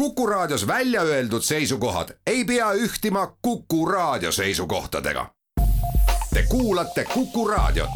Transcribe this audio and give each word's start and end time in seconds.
Kuku 0.00 0.26
Raadios 0.26 0.66
välja 0.66 1.02
öeldud 1.02 1.42
seisukohad 1.42 2.08
ei 2.26 2.44
pea 2.44 2.72
ühtima 2.72 3.36
Kuku 3.42 3.86
Raadio 3.86 4.32
seisukohtadega. 4.32 5.26
Te 6.34 6.44
kuulate 6.48 7.04
Kuku 7.14 7.48
Raadiot. 7.48 7.90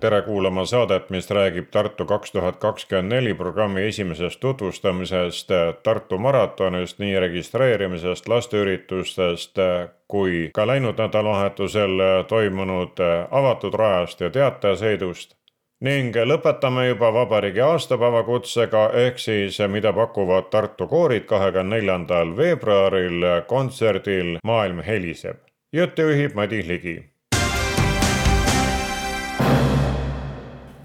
tere 0.00 0.22
kuulama 0.22 0.64
saadet, 0.64 1.10
mis 1.10 1.30
räägib 1.30 1.68
Tartu 1.70 2.06
kaks 2.06 2.32
tuhat 2.32 2.56
kakskümmend 2.56 3.12
neli 3.12 3.34
programmi 3.34 3.82
esimesest 3.88 4.40
tutvustamisest, 4.40 5.48
Tartu 5.82 6.18
maratonist, 6.18 6.98
nii 6.98 7.20
registreerimisest, 7.20 8.28
lasteüritustest 8.28 9.58
kui 10.10 10.50
ka 10.54 10.66
läinud 10.66 10.98
nädalavahetusel 10.98 12.02
toimunud 12.28 13.02
avatud 13.30 13.74
rajast 13.74 14.20
ja 14.20 14.30
teatajasõidust 14.30 15.36
ning 15.80 16.16
lõpetame 16.32 16.88
juba 16.88 17.08
vabariigi 17.14 17.62
aastapäeva 17.64 18.22
kutsega, 18.22 18.90
ehk 19.04 19.18
siis 19.18 19.58
mida 19.68 19.92
pakuvad 19.96 20.50
Tartu 20.52 20.86
koorid 20.86 21.24
kahekümne 21.30 21.76
neljandal 21.76 22.36
veebruaril 22.36 23.24
kontserdil 23.46 24.36
Maailm 24.44 24.82
heliseb. 24.86 25.36
jutti 25.72 26.02
juhib 26.02 26.34
Madis 26.34 26.66
Ligi 26.66 27.09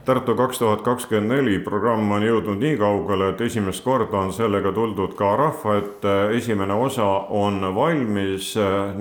Tartu 0.06 0.36
kaks 0.38 0.60
tuhat 0.60 0.82
kakskümmend 0.86 1.32
neli 1.34 1.56
programm 1.66 2.12
on 2.14 2.22
jõudnud 2.22 2.60
nii 2.62 2.76
kaugele, 2.78 3.32
et 3.32 3.40
esimest 3.42 3.82
korda 3.82 4.20
on 4.20 4.30
sellega 4.34 4.70
tuldud 4.76 5.16
ka 5.18 5.32
rahva 5.40 5.80
ette, 5.80 6.14
esimene 6.38 6.76
osa 6.78 7.08
on 7.34 7.58
valmis 7.74 8.52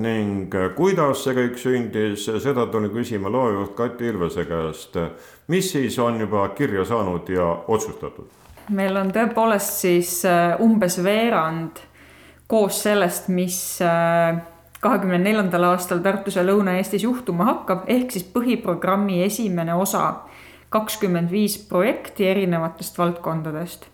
ning 0.01 0.55
kuidas 0.79 1.27
see 1.27 1.37
kõik 1.37 1.61
sündis, 1.61 2.25
seda 2.41 2.65
tuli 2.73 2.89
küsima 2.95 3.29
loojuht 3.29 3.75
Kati 3.77 4.09
Ilvese 4.09 4.47
käest. 4.49 4.97
mis 5.49 5.73
siis 5.73 5.99
on 5.99 6.21
juba 6.21 6.49
kirja 6.57 6.85
saanud 6.85 7.29
ja 7.29 7.51
otsustatud? 7.69 8.33
meil 8.71 8.97
on 8.97 9.13
tõepoolest 9.13 9.81
siis 9.85 10.25
äh, 10.25 10.57
umbes 10.61 10.97
veerand 11.05 11.85
koos 12.49 12.81
sellest, 12.83 13.29
mis 13.29 13.59
äh, 13.85 14.41
kahekümne 14.81 15.19
neljandal 15.19 15.69
aastal 15.75 16.01
Tartus 16.05 16.37
ja 16.37 16.45
Lõuna-Eestis 16.45 17.05
juhtuma 17.05 17.45
hakkab, 17.45 17.85
ehk 17.93 18.13
siis 18.13 18.25
põhiprogrammi 18.25 19.21
esimene 19.25 19.77
osa 19.77 20.23
kakskümmend 20.75 21.31
viis 21.31 21.59
projekti 21.69 22.27
erinevatest 22.27 22.99
valdkondadest. 22.99 23.87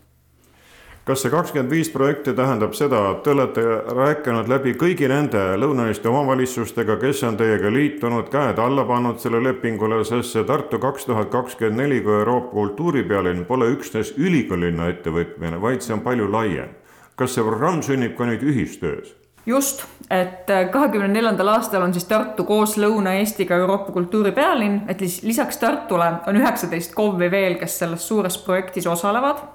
kas 1.05 1.25
see 1.25 1.33
kakskümmend 1.33 1.73
viis 1.75 1.89
projekti 1.91 2.33
tähendab 2.37 2.75
seda, 2.79 3.01
et 3.11 3.23
te 3.25 3.33
olete 3.35 3.65
rääkinud 3.99 4.49
läbi 4.49 4.77
kõigi 4.79 5.09
nende 5.11 5.43
Lõuna-Eesti 5.59 6.09
omavalitsustega, 6.09 6.97
kes 7.03 7.23
on 7.27 7.37
teiega 7.41 7.73
liitunud, 7.75 8.29
käed 8.33 8.61
alla 8.63 8.85
pannud 8.87 9.19
selle 9.19 9.43
lepingule, 9.43 10.05
sest 10.05 10.37
see 10.37 10.45
Tartu 10.49 10.79
kaks 10.79 11.09
tuhat 11.11 11.33
kakskümmend 11.33 11.83
neli 11.83 12.01
kui 12.07 12.17
Euroopa 12.21 12.53
kultuuripealinn 12.55 13.45
pole 13.49 13.73
üksnes 13.75 14.15
ülikoolina 14.17 14.89
ettevõtmine, 14.95 15.61
vaid 15.61 15.85
see 15.85 15.97
on 15.99 16.05
palju 16.07 16.31
laiem. 16.33 16.77
kas 17.17 17.35
see 17.35 17.45
programm 17.45 17.83
sünnib 17.85 18.17
ka 18.17 18.25
nüüd 18.25 18.47
ühistöös? 18.53 19.20
Just, 19.47 19.85
et 20.11 20.51
äh, 20.51 20.67
kahekümne 20.73 21.09
neljandal 21.09 21.55
aastal 21.55 21.85
on 21.85 21.95
siis 21.95 22.07
Tartu 22.09 22.45
koos 22.49 22.77
Lõuna-Eestiga 22.81 23.59
Euroopa 23.61 23.93
kultuuripealinn, 23.95 24.83
et 24.91 25.01
lisaks 25.01 25.61
Tartule 25.63 26.11
on 26.29 26.41
üheksateist 26.41 26.95
KOV-i 26.97 27.31
veel, 27.33 27.57
kes 27.61 27.79
selles 27.83 28.07
suures 28.09 28.39
projektis 28.45 28.87
osalevad. 28.91 29.47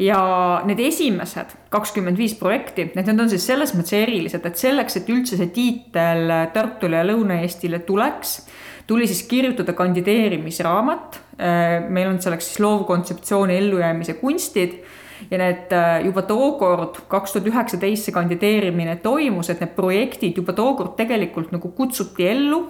ja 0.00 0.62
need 0.64 0.78
esimesed 0.80 1.50
kakskümmend 1.68 2.16
viis 2.16 2.32
projekti, 2.34 2.86
et 2.86 2.94
need 2.96 3.20
on 3.20 3.28
siis 3.28 3.44
selles 3.44 3.74
mõttes 3.76 3.92
erilised, 3.98 4.46
et 4.48 4.56
selleks, 4.56 4.96
et 4.96 5.10
üldse 5.12 5.36
see 5.36 5.50
tiitel 5.52 6.32
Tartule 6.54 6.96
ja 6.96 7.04
Lõuna-Eestile 7.04 7.82
tuleks, 7.84 8.38
tuli 8.86 9.06
siis 9.06 9.22
kirjutada 9.28 9.74
kandideerimisraamat. 9.76 11.20
Äh, 11.36 11.84
meil 11.88 12.08
on 12.08 12.22
selleks 12.22 12.48
siis 12.48 12.62
loovkontseptsiooni 12.64 13.60
ellujäämise 13.60 14.16
kunstid 14.22 14.80
ja 15.30 15.40
need 15.40 15.72
äh, 15.74 16.04
juba 16.06 16.24
tookord, 16.28 17.02
kaks 17.10 17.34
tuhat 17.34 17.48
üheksateist 17.50 18.08
see 18.08 18.14
kandideerimine 18.14 18.96
toimus, 19.04 19.50
et 19.50 19.60
need 19.62 19.74
projektid 19.76 20.38
juba 20.40 20.54
tookord 20.56 20.96
tegelikult 20.98 21.52
nagu 21.54 21.72
kutsuti 21.76 22.28
ellu. 22.30 22.62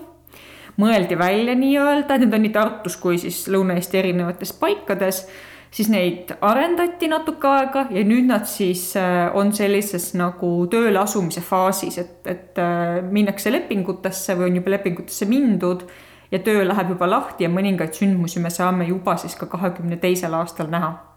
Mõeldi 0.80 1.18
välja 1.18 1.54
nii-öelda, 1.58 2.16
need 2.22 2.34
on 2.34 2.44
nii 2.46 2.52
Tartus 2.54 2.96
kui 2.96 3.18
siis 3.20 3.42
Lõuna-Eesti 3.52 3.98
erinevates 4.00 4.52
paikades, 4.56 5.24
siis 5.70 5.90
neid 5.92 6.30
arendati 6.46 7.08
natuke 7.10 7.48
aega 7.50 7.84
ja 7.92 8.04
nüüd 8.06 8.30
nad 8.30 8.46
siis 8.50 8.88
äh, 8.98 9.28
on 9.36 9.52
sellises 9.54 10.12
nagu 10.18 10.52
tööle 10.70 11.02
asumise 11.02 11.42
faasis, 11.44 11.98
et, 12.00 12.16
et 12.30 12.62
äh, 12.62 13.00
minnakse 13.04 13.52
lepingutesse 13.52 14.38
või 14.38 14.50
on 14.50 14.62
juba 14.62 14.74
lepingutesse 14.78 15.28
mindud 15.30 15.84
ja 16.30 16.40
töö 16.46 16.64
läheb 16.66 16.94
juba 16.94 17.10
lahti 17.10 17.46
ja 17.46 17.52
mõningaid 17.52 17.94
sündmusi 17.98 18.42
me 18.42 18.50
saame 18.54 18.88
juba 18.88 19.18
siis 19.20 19.36
ka 19.38 19.50
kahekümne 19.50 19.98
teisel 20.02 20.34
aastal 20.38 20.70
näha 20.72 21.09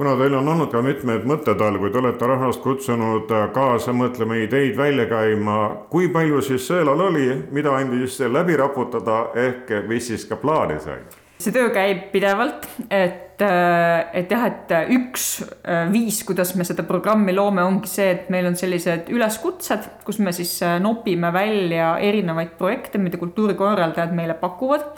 kuna 0.00 0.14
teil 0.16 0.32
on 0.34 0.46
olnud 0.48 0.70
ka 0.72 0.80
mitmeid 0.80 1.26
mõttetalguid, 1.28 1.96
olete 2.00 2.24
rahvast 2.24 2.62
kutsunud 2.64 3.28
kaasa 3.52 3.92
mõtlema, 3.92 4.38
ideid 4.40 4.78
välja 4.78 5.04
käima, 5.10 5.56
kui 5.92 6.08
palju 6.08 6.40
siis 6.46 6.64
sõelal 6.70 7.02
oli, 7.10 7.26
mida 7.52 7.74
andis 7.76 8.16
läbi 8.24 8.56
raputada, 8.56 9.26
ehk 9.36 9.74
mis 9.90 10.08
siis 10.08 10.24
ka 10.24 10.40
plaani 10.40 10.80
sai? 10.80 11.02
see 11.40 11.52
töö 11.52 11.68
käib 11.72 12.08
pidevalt, 12.14 12.64
et, 12.88 13.44
et 13.44 14.32
jah, 14.32 14.48
et 14.48 14.74
üks 14.96 15.28
viis, 15.92 16.24
kuidas 16.28 16.54
me 16.56 16.64
seda 16.68 16.84
programmi 16.88 17.36
loome, 17.36 17.64
ongi 17.64 17.92
see, 17.92 18.10
et 18.16 18.32
meil 18.32 18.48
on 18.48 18.56
sellised 18.56 19.12
üleskutsed, 19.12 19.88
kus 20.04 20.20
me 20.24 20.32
siis 20.36 20.56
nopime 20.80 21.28
välja 21.32 21.94
erinevaid 22.00 22.56
projekte, 22.56 23.00
mida 23.00 23.20
kultuurikorraldajad 23.20 24.16
meile 24.16 24.36
pakuvad 24.40 24.88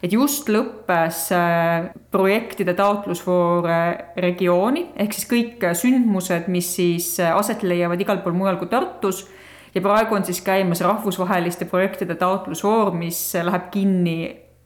et 0.00 0.12
just 0.12 0.48
lõppes 0.48 1.26
äh, 1.36 1.90
projektide 2.12 2.74
taotlusvoor 2.78 3.68
äh, 3.68 3.88
regiooni 4.24 4.86
ehk 5.00 5.16
siis 5.16 5.28
kõik 5.28 5.64
äh, 5.68 5.76
sündmused, 5.76 6.48
mis 6.52 6.72
siis 6.78 7.12
aset 7.20 7.64
leiavad 7.66 8.00
igal 8.00 8.22
pool 8.24 8.36
mujal 8.36 8.58
kui 8.60 8.70
Tartus. 8.72 9.26
ja 9.74 9.82
praegu 9.84 10.16
on 10.16 10.24
siis 10.24 10.40
käimas 10.40 10.80
rahvusvaheliste 10.80 11.68
projektide 11.70 12.16
taotlusvoor, 12.18 12.94
mis 12.96 13.18
läheb 13.34 13.68
kinni 13.70 14.16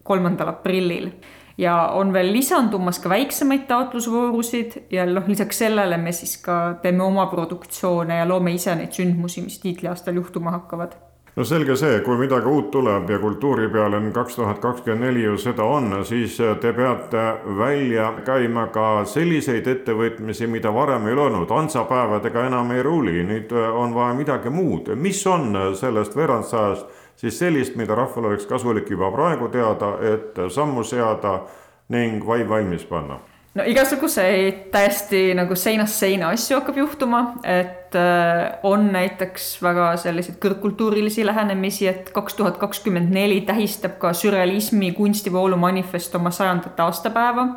kolmandal 0.05 0.53
aprillil 0.55 1.11
ja 1.59 1.75
on 1.99 2.13
veel 2.13 2.33
lisandumas 2.33 2.99
ka 2.99 3.11
väiksemaid 3.11 3.67
taotlusvoorusid 3.67 4.79
ja 4.95 5.07
noh, 5.07 5.27
lisaks 5.27 5.59
sellele 5.65 5.99
me 5.99 6.13
siis 6.13 6.37
ka 6.43 6.79
teeme 6.83 7.03
oma 7.05 7.27
produktsioone 7.27 8.23
ja 8.23 8.29
loome 8.29 8.55
ise 8.55 8.75
neid 8.79 8.95
sündmusi, 8.95 9.43
mis 9.43 9.59
tiitliaastal 9.63 10.15
juhtuma 10.15 10.55
hakkavad 10.59 10.95
no 11.37 11.45
selge 11.45 11.77
see, 11.77 12.01
kui 12.07 12.19
midagi 12.19 12.47
uut 12.47 12.71
tuleb 12.71 13.11
ja 13.11 13.19
kultuuri 13.19 13.69
peale 13.69 13.99
on 13.99 14.13
kaks 14.15 14.37
tuhat 14.39 14.61
kakskümmend 14.63 15.07
neli 15.07 15.25
ju 15.25 15.37
seda 15.39 15.65
on, 15.67 15.91
siis 16.07 16.37
te 16.61 16.73
peate 16.73 17.25
välja 17.59 18.13
käima 18.27 18.69
ka 18.75 19.05
selliseid 19.05 19.67
ettevõtmisi, 19.67 20.47
mida 20.47 20.73
varem 20.75 21.09
ei 21.09 21.17
ole 21.17 21.27
olnud, 21.29 21.51
Hansapäevadega 21.51 22.47
enam 22.47 22.71
ei 22.71 22.83
ruuli, 22.83 23.23
nüüd 23.27 23.53
on 23.53 23.95
vaja 23.95 24.15
midagi 24.15 24.51
muud. 24.51 24.95
mis 24.95 25.27
on 25.27 25.75
sellest 25.75 26.17
veerandsajast 26.17 26.87
siis 27.17 27.39
sellist, 27.39 27.77
mida 27.77 27.95
rahval 27.95 28.31
oleks 28.31 28.47
kasulik 28.47 28.91
juba 28.91 29.11
praegu 29.11 29.49
teada, 29.49 29.95
et 30.03 30.39
sammu 30.49 30.85
seada 30.85 31.41
ning 31.89 32.27
vaid 32.27 32.49
valmis 32.49 32.85
panna? 32.85 33.19
No 33.55 33.65
igasuguseid 33.67 34.69
täiesti 34.75 35.29
nagu 35.39 35.57
seinast 35.59 36.01
seina 36.03 36.33
asju 36.35 36.59
hakkab 36.59 36.79
juhtuma, 36.83 37.23
et 37.47 37.95
äh, 37.99 38.59
on 38.67 38.89
näiteks 38.95 39.47
väga 39.63 39.93
selliseid 40.03 40.41
kõrgkultuurilisi 40.43 41.27
lähenemisi, 41.27 41.89
et 41.91 42.11
kaks 42.15 42.39
tuhat 42.39 42.59
kakskümmend 42.63 43.15
neli 43.15 43.41
tähistab 43.47 43.99
ka 44.03 44.13
sürrealismi 44.17 44.91
kunstivoolu 44.97 45.59
manifest 45.61 46.15
oma 46.19 46.35
sajandat 46.35 46.81
aastapäeva. 46.81 47.49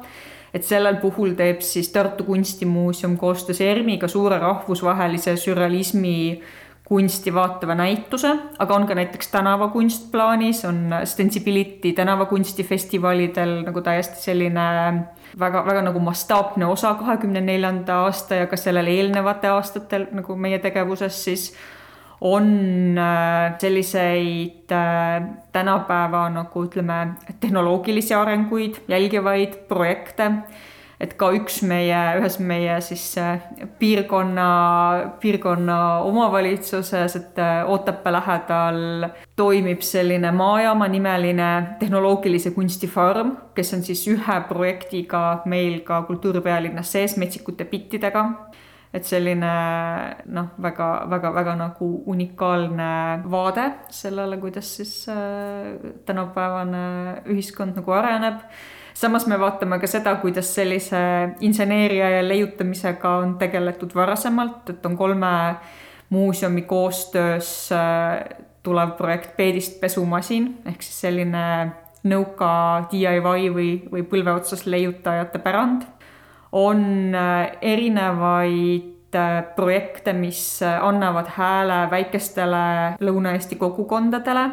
et 0.53 0.63
sellel 0.63 0.95
puhul 1.01 1.35
teeb 1.37 1.59
siis 1.61 1.89
Tartu 1.93 2.23
Kunstimuuseum 2.23 3.17
koostöös 3.17 3.59
ERMiga 3.61 4.07
suure 4.07 4.37
rahvusvahelise 4.39 5.35
sürrealismi 5.37 6.41
kunsti 6.87 7.33
vaatava 7.35 7.75
näituse, 7.75 8.29
aga 8.59 8.75
on 8.75 8.85
ka 8.87 8.95
näiteks 8.95 9.27
tänavakunst 9.27 10.05
plaanis, 10.11 10.63
on 10.65 10.95
Stensibility 11.03 11.91
tänavakunstifestivalidel 11.93 13.57
nagu 13.65 13.81
täiesti 13.83 14.21
selline 14.23 14.67
väga-väga 15.39 15.81
nagu 15.89 15.99
mastaapne 15.99 16.65
osa 16.65 16.93
kahekümne 16.95 17.41
neljanda 17.43 18.03
aasta 18.05 18.39
ja 18.39 18.47
ka 18.47 18.55
sellele 18.57 18.93
eelnevatel 19.01 19.57
aastatel 19.57 20.07
nagu 20.15 20.35
meie 20.39 20.61
tegevuses 20.63 21.19
siis 21.25 21.49
on 22.21 22.47
äh, 22.97 23.59
selliseid 23.59 24.71
äh, 24.71 25.27
tänapäeva 25.51 26.29
nagu 26.29 26.63
ütleme, 26.63 27.17
tehnoloogilisi 27.39 28.15
arenguid 28.15 28.79
jälgivaid 28.87 29.59
projekte 29.67 30.31
et 30.99 31.13
ka 31.17 31.29
üks 31.37 31.59
meie, 31.67 31.97
ühes 32.17 32.39
meie 32.41 32.77
siis 32.81 33.05
äh, 33.21 33.43
piirkonna, 33.79 34.47
piirkonna 35.21 35.79
omavalitsuses, 36.07 37.17
et 37.19 37.41
äh, 37.41 37.69
Otepää 37.69 38.13
lähedal 38.13 39.09
toimib 39.37 39.83
selline 39.85 40.31
Maajaama 40.31 40.87
nimeline 40.89 41.49
tehnoloogilise 41.79 42.51
kunsti 42.55 42.89
farm, 42.89 43.35
kes 43.55 43.73
on 43.77 43.85
siis 43.85 44.07
ühe 44.09 44.39
projektiga 44.49 45.43
meil 45.45 45.83
ka 45.85 46.01
kultuuripealinnas 46.09 46.95
sees 46.97 47.17
metsikute 47.17 47.69
bittidega 47.69 48.25
et 48.95 49.05
selline 49.05 49.51
noh, 50.33 50.49
väga, 50.63 50.87
väga, 51.11 51.31
väga 51.35 51.53
nagu 51.59 51.89
unikaalne 52.09 52.89
vaade 53.29 53.67
sellele, 53.93 54.39
kuidas 54.41 54.71
siis 54.79 54.93
äh, 55.11 55.75
tänapäevane 56.07 57.21
ühiskond 57.29 57.77
nagu 57.77 57.93
areneb 57.93 58.41
samas 58.97 59.27
me 59.29 59.37
vaatame 59.39 59.79
ka 59.81 59.87
seda, 59.89 60.15
kuidas 60.21 60.49
sellise 60.55 60.99
inseneeria 61.45 62.09
ja 62.17 62.23
leiutamisega 62.25 63.17
on 63.21 63.35
tegeletud 63.41 63.93
varasemalt, 63.95 64.69
et 64.73 64.85
on 64.85 64.97
kolme 64.97 65.33
muuseumi 66.09 66.61
koostöös 66.61 67.69
äh, 67.71 68.23
tulev 68.63 68.95
projekt 68.97 69.35
Peedist 69.37 69.79
pesumasin 69.79 70.49
ehk 70.65 70.81
siis 70.81 71.01
selline 71.05 71.43
nõuka 72.07 72.49
DIY 72.91 73.49
või, 73.53 73.69
või 73.91 74.03
põlve 74.07 74.37
otsas 74.39 74.65
leiutajate 74.65 75.39
pärand. 75.43 75.87
on 76.51 77.15
äh, 77.15 77.57
erinevaid 77.61 79.15
äh, 79.15 79.43
projekte, 79.55 80.13
mis 80.13 80.61
annavad 80.63 81.27
hääle 81.35 81.85
väikestele 81.91 82.95
Lõuna-Eesti 83.03 83.59
kogukondadele 83.59 84.49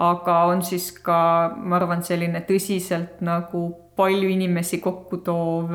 aga 0.00 0.36
on 0.48 0.62
siis 0.64 0.90
ka, 1.04 1.20
ma 1.56 1.76
arvan, 1.76 2.02
selline 2.02 2.40
tõsiselt 2.48 3.20
nagu 3.24 3.66
palju 3.96 4.30
inimesi 4.32 4.80
kokku 4.80 5.20
toov 5.24 5.74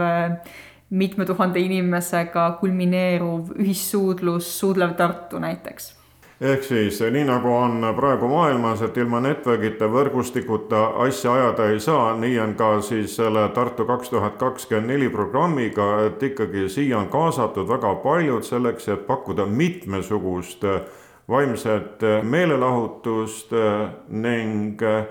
mitme 0.89 1.25
tuhande 1.25 1.60
inimesega 1.60 2.57
kulmineeruv 2.60 3.54
ühissuudlus 3.60 4.50
Suudlev 4.60 4.95
Tartu 4.98 5.39
näiteks. 5.39 5.94
Ehk 6.42 6.66
siis 6.68 7.00
nii 7.00 7.24
nagu 7.24 7.48
on 7.48 7.86
praegu 7.95 8.27
maailmas, 8.27 8.81
et 8.83 8.98
ilma 9.00 9.22
network'ita, 9.24 9.88
võrgustikuta 9.88 10.81
asja 11.06 11.31
ajada 11.31 11.69
ei 11.71 11.80
saa, 11.80 12.10
nii 12.19 12.39
on 12.44 12.57
ka 12.60 12.74
siis 12.83 13.16
selle 13.16 13.48
Tartu 13.56 13.86
kaks 13.88 14.12
tuhat 14.12 14.36
kakskümmend 14.42 14.92
neli 14.92 15.07
programmiga, 15.10 15.88
et 16.10 16.24
ikkagi 16.24 16.68
siia 16.69 17.00
on 17.00 17.07
kaasatud 17.13 17.69
väga 17.71 17.94
paljud 18.04 18.44
selleks, 18.44 18.89
et 18.92 19.07
pakkuda 19.07 19.45
mitmesugust 19.48 20.68
äh, 20.68 20.81
vaimset 21.30 22.04
äh, 22.04 22.24
meelelahutust 22.24 23.54
äh, 23.54 23.89
ning 24.10 24.81
äh, 24.81 25.06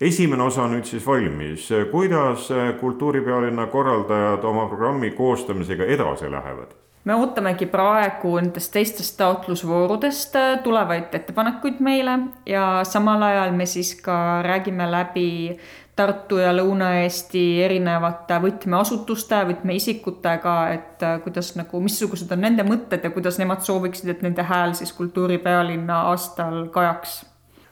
esimene 0.00 0.42
osa 0.42 0.66
nüüd 0.68 0.84
siis 0.84 1.06
valmis. 1.06 1.68
kuidas 1.90 2.48
kultuuripealinna 2.80 3.66
korraldajad 3.66 4.44
oma 4.44 4.66
programmi 4.68 5.10
koostamisega 5.10 5.84
edasi 5.84 6.30
lähevad? 6.30 6.76
me 7.04 7.14
ootamegi 7.14 7.66
praegu 7.66 8.34
nendest 8.36 8.72
teistest 8.72 9.16
taotlusvoorudest 9.16 10.36
tulevaid 10.62 11.14
ettepanekuid 11.14 11.80
meile 11.80 12.18
ja 12.46 12.84
samal 12.84 13.22
ajal 13.22 13.52
me 13.52 13.66
siis 13.66 13.94
ka 14.02 14.42
räägime 14.42 14.90
läbi 14.90 15.56
Tartu 15.96 16.36
ja 16.36 16.50
Lõuna-Eesti 16.52 17.42
erinevate 17.64 18.36
võtmeasutuste, 18.42 19.38
võtmeisikutega, 19.48 20.56
et 20.74 21.04
äh, 21.06 21.14
kuidas 21.24 21.54
nagu, 21.56 21.80
missugused 21.80 22.34
on 22.36 22.44
nende 22.44 22.66
mõtted 22.68 23.06
ja 23.06 23.12
kuidas 23.14 23.40
nemad 23.40 23.64
sooviksid, 23.64 24.10
et 24.12 24.20
nende 24.26 24.44
hääl 24.44 24.76
siis 24.76 24.92
kultuuripealinna 24.98 26.02
aastal 26.10 26.66
kajaks 26.74 27.22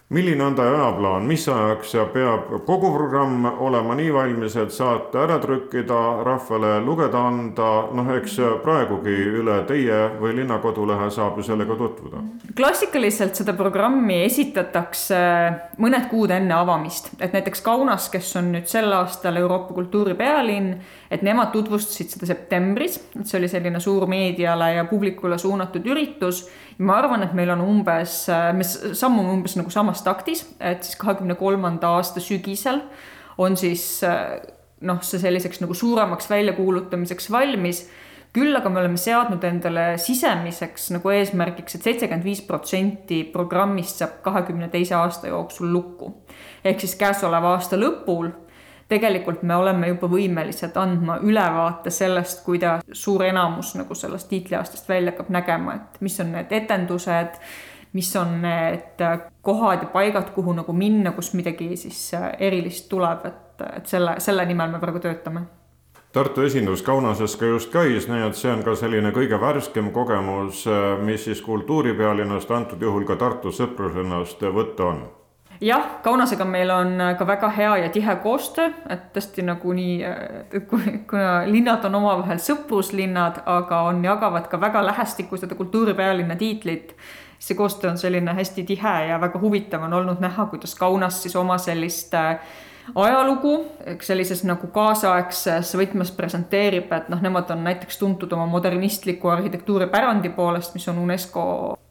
milline 0.08 0.44
on 0.44 0.54
ta 0.54 0.62
ajaplaan, 0.62 1.24
mis 1.26 1.48
ajaks 1.48 1.94
peab 2.12 2.50
kogu 2.66 2.90
programm 2.92 3.46
olema 3.64 3.94
nii 3.96 4.10
valmis, 4.12 4.56
et 4.60 4.72
saate 4.72 5.18
ära 5.18 5.38
trükkida, 5.40 6.00
rahvale 6.26 6.74
lugeda 6.84 7.22
anda, 7.28 7.70
noh, 7.96 8.10
eks 8.18 8.36
praegugi 8.62 9.14
üle 9.40 9.56
teie 9.68 10.00
või 10.20 10.34
linna 10.36 10.58
kodulehe 10.62 11.08
saab 11.10 11.38
ju 11.40 11.46
sellega 11.46 11.76
tutvuda. 11.80 12.20
klassikaliselt 12.56 13.34
seda 13.40 13.54
programmi 13.56 14.20
esitatakse 14.26 15.22
mõned 15.80 16.10
kuud 16.10 16.30
enne 16.36 16.54
avamist, 16.54 17.14
et 17.18 17.32
näiteks 17.32 17.64
Kaunas, 17.64 18.10
kes 18.12 18.36
on 18.36 18.52
nüüd 18.54 18.68
sel 18.68 18.92
aastal 18.92 19.40
Euroopa 19.40 19.74
kultuuripealinn, 19.74 20.74
et 21.10 21.24
nemad 21.24 21.50
tutvustasid 21.54 22.12
seda 22.12 22.28
septembris, 22.28 23.00
et 23.16 23.24
see 23.24 23.40
oli 23.40 23.48
selline 23.48 23.80
suur 23.80 24.06
meediale 24.10 24.74
ja 24.76 24.84
publikule 24.90 25.38
suunatud 25.40 25.86
üritus. 25.86 26.44
Ma 26.78 26.96
arvan, 26.98 27.22
et 27.22 27.34
meil 27.38 27.52
on 27.54 27.60
umbes, 27.62 28.24
me 28.28 28.64
sammume 28.66 29.30
umbes 29.36 29.54
nagu 29.54 29.70
samas 29.70 30.02
taktis, 30.04 30.44
et 30.60 30.84
siis 30.84 30.96
kahekümne 31.00 31.36
kolmanda 31.40 31.94
aasta 31.96 32.22
sügisel 32.22 32.82
on 33.38 33.56
siis 33.58 34.02
noh, 34.84 35.02
see 35.02 35.20
selliseks 35.22 35.62
nagu 35.64 35.74
suuremaks 35.74 36.30
väljakuulutamiseks 36.30 37.30
valmis. 37.32 37.88
küll 38.34 38.56
aga 38.58 38.70
me 38.70 38.80
oleme 38.80 38.98
seadnud 38.98 39.44
endale 39.46 39.82
sisemiseks 40.02 40.88
nagu 40.90 41.10
eesmärgiks 41.14 41.76
et, 41.76 41.80
et 41.80 41.84
seitsekümmend 41.88 42.24
viis 42.26 42.40
protsenti 42.42 43.20
programmist 43.30 44.02
saab 44.02 44.16
kahekümne 44.22 44.68
teise 44.68 44.94
aasta 44.98 45.30
jooksul 45.30 45.72
lukku. 45.72 46.14
ehk 46.64 46.80
siis 46.80 46.96
käesoleva 47.00 47.54
aasta 47.54 47.78
lõpul 47.78 48.32
tegelikult 48.88 49.42
me 49.42 49.56
oleme 49.56 49.88
juba 49.88 50.08
võimelised 50.10 50.76
andma 50.80 51.18
ülevaate 51.24 51.90
sellest, 51.94 52.42
kuidas 52.44 52.84
suur 52.92 53.24
enamus 53.24 53.74
nagu 53.78 53.94
sellest 53.96 54.28
tiitliaastast 54.28 54.88
välja 54.88 55.14
hakkab 55.14 55.30
nägema, 55.34 55.78
et 55.78 56.02
mis 56.04 56.18
on 56.20 56.34
need 56.34 56.52
etendused, 56.52 57.38
mis 57.94 58.10
on 58.18 58.40
need 58.42 59.02
kohad 59.42 59.82
ja 59.82 59.90
paigad, 59.92 60.30
kuhu 60.34 60.52
nagu 60.52 60.72
minna, 60.72 61.12
kus 61.14 61.32
midagi 61.34 61.76
siis 61.78 62.10
erilist 62.38 62.88
tuleb, 62.90 63.26
et, 63.26 63.66
et 63.76 63.86
selle, 63.86 64.18
selle 64.18 64.46
nimel 64.50 64.72
me 64.74 64.82
praegu 64.82 65.02
töötame 65.02 65.46
Tartu 66.14 66.44
esindus 66.46 66.82
Kaunases 66.86 67.32
ka 67.34 67.48
just 67.48 67.72
käis, 67.72 68.04
nii 68.06 68.22
et 68.22 68.38
see 68.38 68.52
on 68.52 68.60
ka 68.62 68.76
selline 68.78 69.10
kõige 69.10 69.34
värskem 69.42 69.88
kogemus, 69.90 70.62
mis 71.02 71.24
siis 71.26 71.42
kultuuripealinnast, 71.42 72.50
antud 72.54 72.82
juhul 72.82 73.02
ka 73.08 73.16
Tartu 73.18 73.50
sõpruslinnast 73.50 74.46
võtta 74.54 74.90
on 74.92 75.00
jah, 75.60 75.84
Kaunasega 76.02 76.44
meil 76.44 76.70
on 76.70 77.00
äh, 77.00 77.16
ka 77.18 77.26
väga 77.26 77.48
hea 77.56 77.76
ja 77.76 77.90
tihe 77.92 78.16
koostöö, 78.22 78.70
et 78.90 79.10
tõesti 79.14 79.44
nagu 79.46 79.74
nii, 79.74 79.96
äh, 80.06 80.62
kuna 81.10 81.44
linnad 81.50 81.84
on 81.88 81.98
omavahel 82.00 82.40
sõpruslinnad, 82.42 83.42
aga 83.46 83.82
on, 83.88 84.02
jagavad 84.04 84.48
ka 84.50 84.60
väga 84.60 84.84
lähestikku 84.86 85.38
seda 85.40 85.54
kultuuripealinna 85.58 86.36
tiitlit. 86.36 86.96
See 87.38 87.56
koostöö 87.56 87.90
on 87.90 87.98
selline 87.98 88.34
hästi 88.34 88.64
tihe 88.64 88.94
ja 89.08 89.20
väga 89.20 89.40
huvitav 89.40 89.82
on 89.82 89.92
olnud 89.92 90.20
näha, 90.20 90.46
kuidas 90.46 90.74
Kaunas 90.74 91.22
siis 91.22 91.36
oma 91.36 91.58
sellist 91.58 92.14
äh, 92.14 92.38
ajalugu 92.94 93.54
sellises 94.04 94.42
nagu 94.44 94.68
kaasaegses 94.74 95.72
võtmes 95.78 96.12
presenteerib, 96.16 96.92
et 96.92 97.08
noh, 97.12 97.22
nemad 97.24 97.50
on 97.54 97.64
näiteks 97.64 97.98
tuntud 98.00 98.32
oma 98.36 98.46
modernistliku 98.50 99.32
arhitektuuripärandi 99.32 100.32
poolest, 100.36 100.74
mis 100.76 100.88
on 100.92 101.00
UNESCO, 101.04 101.44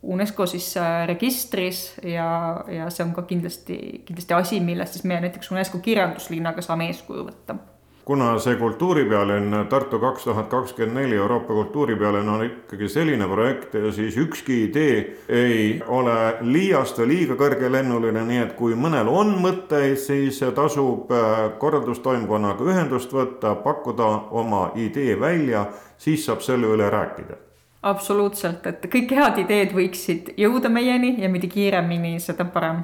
UNESCO 0.03 0.47
siis 0.53 0.69
äh, 0.77 1.03
registris 1.09 1.85
ja, 2.03 2.27
ja 2.69 2.89
see 2.93 3.05
on 3.07 3.13
ka 3.17 3.25
kindlasti, 3.29 3.77
kindlasti 4.05 4.37
asi, 4.37 4.63
millest 4.63 4.97
siis 4.97 5.07
meie 5.09 5.23
näiteks 5.23 5.51
UNESCO 5.51 5.81
kirjanduslinnaga 5.83 6.65
saame 6.65 6.91
eeskuju 6.91 7.29
võtta 7.29 7.57
kuna 8.05 8.39
see 8.39 8.55
kultuuripealinn 8.55 9.65
Tartu 9.69 9.99
kaks 9.99 10.23
tuhat 10.23 10.47
kakskümmend 10.51 10.99
neli 10.99 11.15
Euroopa 11.15 11.53
kultuuripealinn 11.53 12.29
on 12.29 12.45
ikkagi 12.45 12.89
selline 12.89 13.27
projekt, 13.27 13.75
siis 13.95 14.17
ükski 14.17 14.63
idee 14.63 14.97
ei 15.29 15.81
ole 15.87 16.35
liiast 16.41 16.99
või 16.99 17.07
liiga 17.13 17.37
kõrgelennuline, 17.39 18.25
nii 18.27 18.41
et 18.43 18.53
kui 18.59 18.75
mõnel 18.75 19.07
on 19.07 19.35
mõtteid, 19.43 19.95
siis 19.97 20.41
tasub 20.55 21.11
äh, 21.11 21.45
korraldustoimkonnaga 21.59 22.67
ühendust 22.67 23.13
võtta, 23.15 23.55
pakkuda 23.63 24.09
oma 24.35 24.65
idee 24.75 25.15
välja, 25.19 25.67
siis 25.97 26.25
saab 26.25 26.43
selle 26.43 26.67
üle 26.75 26.89
rääkida 26.89 27.39
absoluutselt, 27.83 28.63
et 28.67 28.85
kõik 28.87 29.11
head 29.11 29.41
ideed 29.43 29.73
võiksid 29.75 30.33
jõuda 30.39 30.71
meieni 30.71 31.17
ja 31.19 31.27
mida 31.29 31.51
kiiremini, 31.51 32.15
seda 32.23 32.47
parem. 32.47 32.83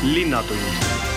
linnatund 0.00 1.09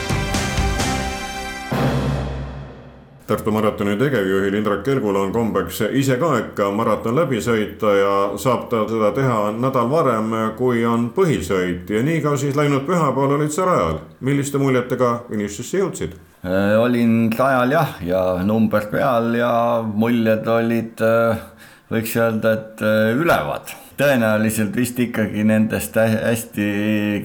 Tartu 3.34 3.50
maratoni 3.50 3.96
tegevjuhil 3.98 4.54
Indrek 4.54 4.84
Kelgul 4.86 5.16
on 5.18 5.32
kombeks 5.34 5.80
ise 5.98 6.20
ka 6.22 6.28
ikka 6.38 6.68
maraton 6.78 7.16
läbi 7.18 7.40
sõita 7.42 7.94
ja 7.98 8.12
saab 8.38 8.68
ta 8.70 8.84
seda 8.86 9.10
teha 9.16 9.38
nädal 9.58 9.90
varem, 9.90 10.30
kui 10.54 10.84
on 10.86 11.08
põhisõit 11.16 11.90
ja 11.90 12.04
nii 12.06 12.22
ka 12.22 12.36
siis 12.38 12.54
läinud 12.54 12.86
pühapäeval 12.86 13.34
olid 13.40 13.50
sa 13.56 13.66
rajal. 13.66 13.98
milliste 14.22 14.62
muljetega 14.62 15.10
finišisse 15.32 15.82
jõudsid? 15.82 16.14
Äh, 16.46 16.78
olin 16.78 17.32
rajal 17.34 17.74
jah, 17.74 17.98
ja 18.06 18.24
number 18.46 18.86
peal 18.92 19.34
ja 19.40 19.82
muljed 19.82 20.48
olid, 20.54 21.02
äh, 21.02 21.42
võiks 21.90 22.14
öelda, 22.14 22.54
et 22.54 22.86
äh, 22.86 23.16
ülevad 23.18 23.74
tõenäoliselt 23.98 24.78
vist 24.78 25.00
ikkagi 25.02 25.42
nendest 25.46 25.98
hästi 25.98 26.68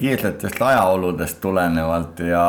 kiirsetest 0.01 0.61
ajaoludest 0.61 1.37
tulenevalt 1.41 2.25
ja 2.25 2.45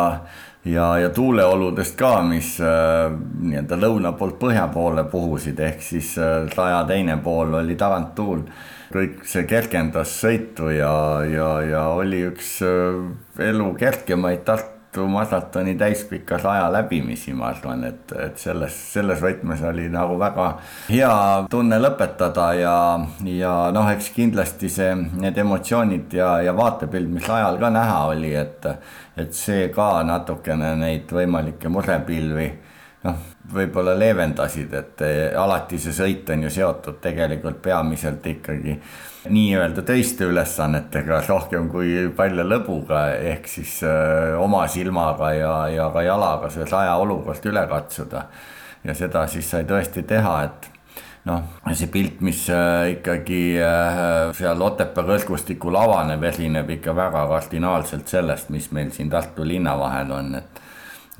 ja, 0.64 0.98
ja 0.98 1.10
tuuleoludest 1.10 1.96
ka, 1.98 2.20
mis 2.26 2.56
äh, 2.60 3.12
nii-öelda 3.40 3.78
lõuna 3.80 4.12
poolt 4.18 4.38
põhja 4.40 4.66
poole 4.72 5.04
puhusid, 5.10 5.60
ehk 5.60 5.80
siis 5.84 6.16
äh, 6.20 6.44
raja 6.56 6.82
teine 6.88 7.16
pool 7.24 7.54
oli 7.62 7.76
tagantuul. 7.76 8.44
kõik 8.90 9.20
see 9.22 9.44
kergendas 9.46 10.16
sõitu 10.18 10.72
ja, 10.74 11.22
ja, 11.22 11.50
ja 11.62 11.82
oli 11.94 12.24
üks 12.26 12.58
äh, 12.66 13.46
elu 13.46 13.72
kergemaid 13.78 14.44
Tartu 14.44 14.79
Tartu 14.90 15.06
maratoni 15.06 15.76
täispika 15.78 16.38
saja 16.42 16.64
läbimisi, 16.72 17.30
ma 17.32 17.52
arvan, 17.52 17.84
et, 17.86 18.10
et 18.18 18.38
selles, 18.42 18.74
selles 18.90 19.20
võtmes 19.22 19.60
oli 19.62 19.84
nagu 19.86 20.16
väga 20.18 20.46
hea 20.88 21.12
tunne 21.50 21.78
lõpetada 21.78 22.48
ja, 22.58 22.72
ja 23.22 23.52
noh, 23.70 23.86
eks 23.92 24.08
kindlasti 24.16 24.66
see, 24.66 24.96
need 25.22 25.38
emotsioonid 25.38 26.16
ja, 26.18 26.32
ja 26.42 26.56
vaatepilt, 26.58 27.06
mis 27.06 27.30
ajal 27.30 27.60
ka 27.62 27.70
näha 27.70 28.00
oli, 28.08 28.34
et, 28.34 28.66
et 29.14 29.30
see 29.30 29.68
ka 29.70 30.02
natukene 30.08 30.72
neid 30.82 31.14
võimalikke 31.14 31.70
murepilvi 31.70 32.48
noh, 33.04 33.20
võib-olla 33.52 33.94
leevendasid, 33.98 34.74
et 34.76 35.04
alati 35.38 35.78
see 35.80 35.94
sõit 35.96 36.28
on 36.32 36.44
ju 36.46 36.50
seotud 36.52 37.00
tegelikult 37.02 37.62
peamiselt 37.64 38.26
ikkagi 38.26 38.76
nii-öelda 39.28 39.84
töiste 39.84 40.28
ülesannetega 40.28 41.20
rohkem 41.28 41.68
kui 41.72 42.08
palja 42.16 42.44
lõbuga, 42.46 43.06
ehk 43.32 43.48
siis 43.48 43.80
öö, 43.84 44.36
oma 44.40 44.66
silmaga 44.68 45.32
ja, 45.36 45.54
ja 45.72 45.88
ka 45.92 46.04
jalaga 46.06 46.50
see 46.52 46.68
saja 46.68 46.96
olukord 47.00 47.46
üle 47.50 47.66
katsuda. 47.68 48.26
ja 48.84 48.94
seda 48.96 49.26
siis 49.28 49.50
sai 49.50 49.66
tõesti 49.68 50.02
teha, 50.08 50.36
et 50.44 50.70
noh, 51.28 51.42
see 51.72 51.90
pilt, 51.92 52.22
mis 52.24 52.46
äh, 52.48 52.94
ikkagi 52.94 53.42
seal 54.38 54.62
Otepää 54.64 55.04
kõrgustikul 55.04 55.76
avaneb, 55.76 56.24
erineb 56.24 56.70
ikka 56.78 56.96
väga 56.96 57.26
kardinaalselt 57.28 58.08
sellest, 58.08 58.48
mis 58.48 58.70
meil 58.72 58.92
siin 58.94 59.10
Tartu 59.12 59.44
linna 59.44 59.76
vahel 59.78 60.16
on, 60.16 60.34
et 60.40 60.62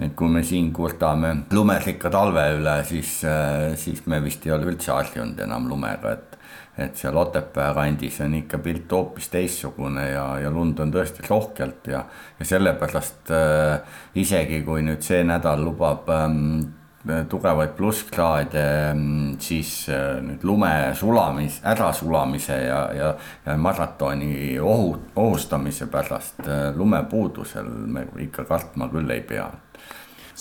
et 0.00 0.14
kui 0.16 0.32
me 0.32 0.42
siin 0.46 0.72
kurdame 0.72 1.34
lumerikka 1.52 2.10
talve 2.12 2.46
üle, 2.56 2.80
siis, 2.88 3.20
äh, 3.28 3.76
siis 3.76 4.06
me 4.06 4.22
vist 4.24 4.46
ei 4.46 4.54
ole 4.56 4.72
üldse 4.72 4.92
harjunud 4.96 5.40
enam 5.46 5.68
lumega, 5.70 6.16
et 6.16 6.36
et 6.80 6.96
seal 6.96 7.16
Otepää 7.18 7.74
kandis 7.76 8.20
on 8.24 8.34
ikka 8.38 8.58
pilt 8.64 8.92
hoopis 8.94 9.28
teistsugune 9.28 10.06
ja, 10.12 10.24
ja 10.40 10.50
lund 10.50 10.78
on 10.80 10.92
tõesti 10.94 11.26
rohkelt 11.26 11.90
ja, 11.92 12.04
ja 12.38 12.46
sellepärast 12.46 13.32
äh, 13.36 13.98
isegi 14.22 14.62
kui 14.64 14.84
nüüd 14.86 15.04
see 15.04 15.20
nädal 15.26 15.60
lubab 15.66 16.08
ähm, 16.14 16.79
tugevaid 17.28 17.68
plusskraade, 17.76 18.92
mm, 18.94 19.38
siis 19.40 19.88
äh, 19.88 20.18
nüüd 20.20 20.44
lume 20.44 20.72
sulamis, 20.94 21.60
ärasulamise 21.64 22.58
ja, 22.66 22.82
ja, 22.94 23.14
ja 23.46 23.56
maratoni 23.56 24.58
ohu, 24.60 24.96
ohustamise 25.16 25.86
pärast 25.86 26.44
äh, 26.44 26.76
lumepuudusel 26.76 27.64
me 27.64 28.04
ikka 28.20 28.44
kartma 28.44 28.90
küll 28.92 29.10
ei 29.10 29.24
pea. 29.24 29.48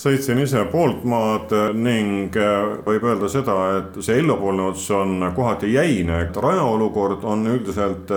Sõitsin 0.00 0.38
ise 0.40 0.62
poolt 0.72 1.02
maad 1.08 1.52
ning 1.76 2.36
äh, 2.36 2.76
võib 2.84 3.08
öelda 3.08 3.32
seda, 3.32 3.56
et 3.78 4.00
see 4.04 4.20
Ello-poolne 4.20 4.68
ots 4.68 4.84
on 4.96 5.30
kohati 5.36 5.72
jäine, 5.72 6.26
et 6.26 6.36
rajaolukord 6.36 7.24
on 7.24 7.46
üldiselt 7.56 8.12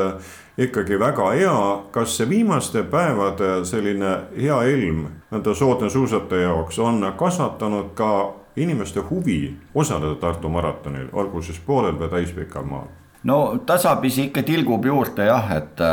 ikkagi 0.57 0.99
väga 0.99 1.29
hea. 1.31 1.83
kas 1.91 2.17
see 2.17 2.29
viimaste 2.29 2.83
päevade 2.83 3.65
selline 3.65 4.17
hea 4.41 4.61
ilm 4.63 5.05
nende 5.31 5.55
soodne 5.55 5.89
suusataja 5.89 6.41
jaoks 6.41 6.79
on 6.79 7.13
kasvatanud 7.17 7.93
ka 7.93 8.33
inimeste 8.55 8.99
huvi 8.99 9.57
osaleda 9.75 10.15
Tartu 10.15 10.49
maratonil, 10.49 11.07
olgu 11.13 11.41
siis 11.41 11.59
poolel 11.59 11.97
või 11.99 12.09
täispikal 12.09 12.63
maal? 12.63 12.87
No 13.23 13.37
tasapisi 13.65 14.27
ikka 14.27 14.43
tilgub 14.43 14.85
juurde 14.85 15.27
jah, 15.27 15.51
et, 15.55 15.83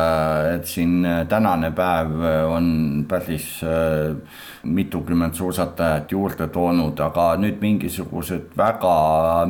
et 0.55 0.67
siin 0.67 1.05
tänane 1.31 1.71
päev 1.77 2.25
on 2.51 2.71
päris 3.09 3.49
äh, 3.65 4.17
mitukümmend 4.65 5.35
suusatajat 5.39 6.13
juurde 6.13 6.49
toonud, 6.53 6.99
aga 7.01 7.29
nüüd 7.41 7.61
mingisugused 7.63 8.57
väga 8.59 8.97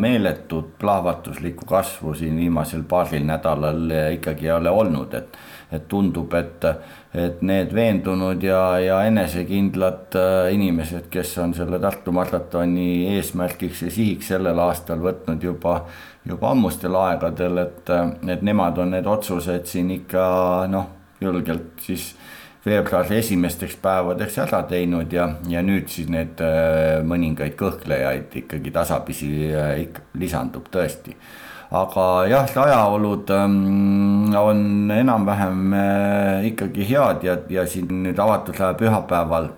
meeletut 0.00 0.76
plahvatuslikku 0.78 1.66
kasvu 1.68 2.14
siin 2.14 2.36
viimasel 2.40 2.84
paaril 2.88 3.24
nädalal 3.26 3.96
ikkagi 4.18 4.50
ei 4.50 4.58
ole 4.58 4.70
olnud, 4.70 5.16
et 5.16 5.40
et 5.72 5.86
tundub, 5.88 6.34
et, 6.34 6.64
et 7.14 7.42
need 7.46 7.74
veendunud 7.74 8.42
ja, 8.42 8.62
ja 8.82 9.00
enesekindlad 9.06 10.16
äh, 10.18 10.52
inimesed, 10.54 11.06
kes 11.12 11.36
on 11.42 11.54
selle 11.54 11.78
Tartu 11.82 12.14
maratoni 12.14 12.88
eesmärgiks 13.16 13.84
ja 13.86 13.92
sihiks 13.94 14.32
sellel 14.32 14.58
aastal 14.66 15.02
võtnud 15.04 15.42
juba, 15.46 15.80
juba 16.26 16.50
ammustel 16.54 16.98
aegadel, 16.98 17.62
et, 17.66 17.94
et 18.34 18.42
nemad 18.46 18.78
on 18.82 18.96
need 18.96 19.06
otsused 19.06 19.70
siin 19.70 19.94
ikka 20.00 20.24
noh, 20.70 20.90
julgelt 21.20 21.84
siis 21.86 22.10
veebruari 22.66 23.16
esimesteks 23.16 23.76
päevadeks 23.80 24.38
ära 24.42 24.62
teinud 24.68 25.12
ja, 25.12 25.28
ja 25.48 25.62
nüüd 25.64 25.88
siis 25.92 26.10
need 26.12 26.40
äh, 26.44 26.98
mõningaid 27.06 27.54
kõhklejaid 27.60 28.36
ikkagi 28.42 28.72
tasapisi 28.74 29.30
äh, 29.48 29.76
ikka 29.86 30.04
lisandub 30.20 30.68
tõesti 30.72 31.16
aga 31.70 32.04
jah, 32.26 32.48
rajaolud 32.50 33.30
ähm, 33.30 34.34
on 34.34 34.90
enam-vähem 34.90 35.74
äh, 35.74 36.46
ikkagi 36.50 36.86
head 36.88 37.22
ja, 37.22 37.36
ja 37.48 37.66
siin 37.66 37.92
nüüd 38.06 38.18
avatud 38.18 38.58
aja 38.58 38.74
pühapäeval. 38.74 39.52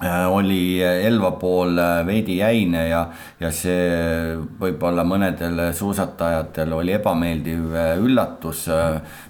Äh, 0.00 0.24
oli 0.28 0.80
Elva 0.80 1.34
pool 1.40 1.76
äh, 1.80 2.00
veidi 2.08 2.38
jäine 2.40 2.86
ja, 2.88 3.02
ja 3.40 3.52
see 3.52 4.32
võib-olla 4.60 5.04
mõnedele 5.04 5.70
suusatajatele 5.76 6.76
oli 6.76 6.96
ebameeldiv 6.96 7.76
üllatus, 8.00 8.66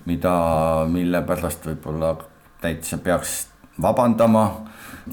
mida, 0.06 0.36
mille 0.90 1.22
pärast 1.26 1.66
võib-olla 1.70 2.14
täitsa 2.62 3.02
peaks 3.02 3.38
vabandama 3.82 4.46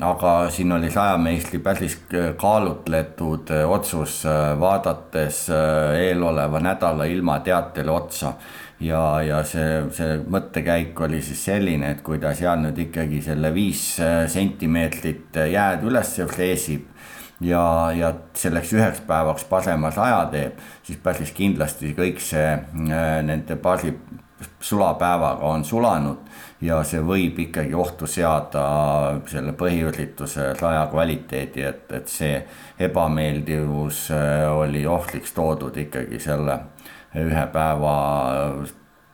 aga 0.02 0.50
siin 0.50 0.72
oli 0.72 0.92
sajameistri 0.92 1.60
päris 1.60 1.98
kaalutletud 2.38 3.52
äh, 3.52 3.70
otsus, 3.70 4.26
äh, 4.26 4.60
vaadates 4.60 5.50
äh, 5.50 6.00
eeloleva 6.00 6.60
nädala 6.60 7.06
ilmateatele 7.06 7.92
otsa. 7.92 8.34
ja, 8.80 9.22
ja 9.22 9.44
see, 9.48 9.84
see 9.96 10.18
mõttekäik 10.28 10.98
oli 11.06 11.22
siis 11.24 11.46
selline, 11.46 11.92
et 11.94 12.02
kui 12.04 12.18
ta 12.20 12.34
seal 12.36 12.60
nüüd 12.66 12.80
ikkagi 12.88 13.22
selle 13.24 13.54
viis 13.56 13.84
sentimeetrit 14.34 15.38
jääd 15.54 15.86
üles 15.88 16.12
freesib 16.28 16.90
ja, 17.40 17.94
ja 17.96 18.10
selleks 18.36 18.74
üheks 18.76 19.00
päevaks 19.08 19.46
parema 19.48 19.92
saja 19.94 20.26
teeb, 20.34 20.60
siis 20.84 21.00
päris 21.06 21.32
kindlasti 21.38 21.94
kõik 21.96 22.20
see 22.20 22.58
nende 23.24 23.56
paari 23.62 23.94
sulapäevaga 24.60 25.46
on 25.46 25.66
sulanud 25.66 26.18
ja 26.62 26.80
see 26.88 27.02
võib 27.04 27.40
ikkagi 27.48 27.76
ohtu 27.76 28.08
seada 28.08 28.64
selle 29.28 29.54
põhiürituse 29.60 30.54
raja 30.62 30.88
kvaliteedi, 30.92 31.66
et, 31.68 31.92
et 31.92 32.08
see 32.08 32.40
ebameeldivus 32.80 34.08
äh, 34.16 34.48
oli 34.52 34.86
ohvriks 34.88 35.36
toodud 35.36 35.78
ikkagi 35.78 36.20
selle 36.24 36.60
ühe 37.20 37.46
päeva 37.54 37.96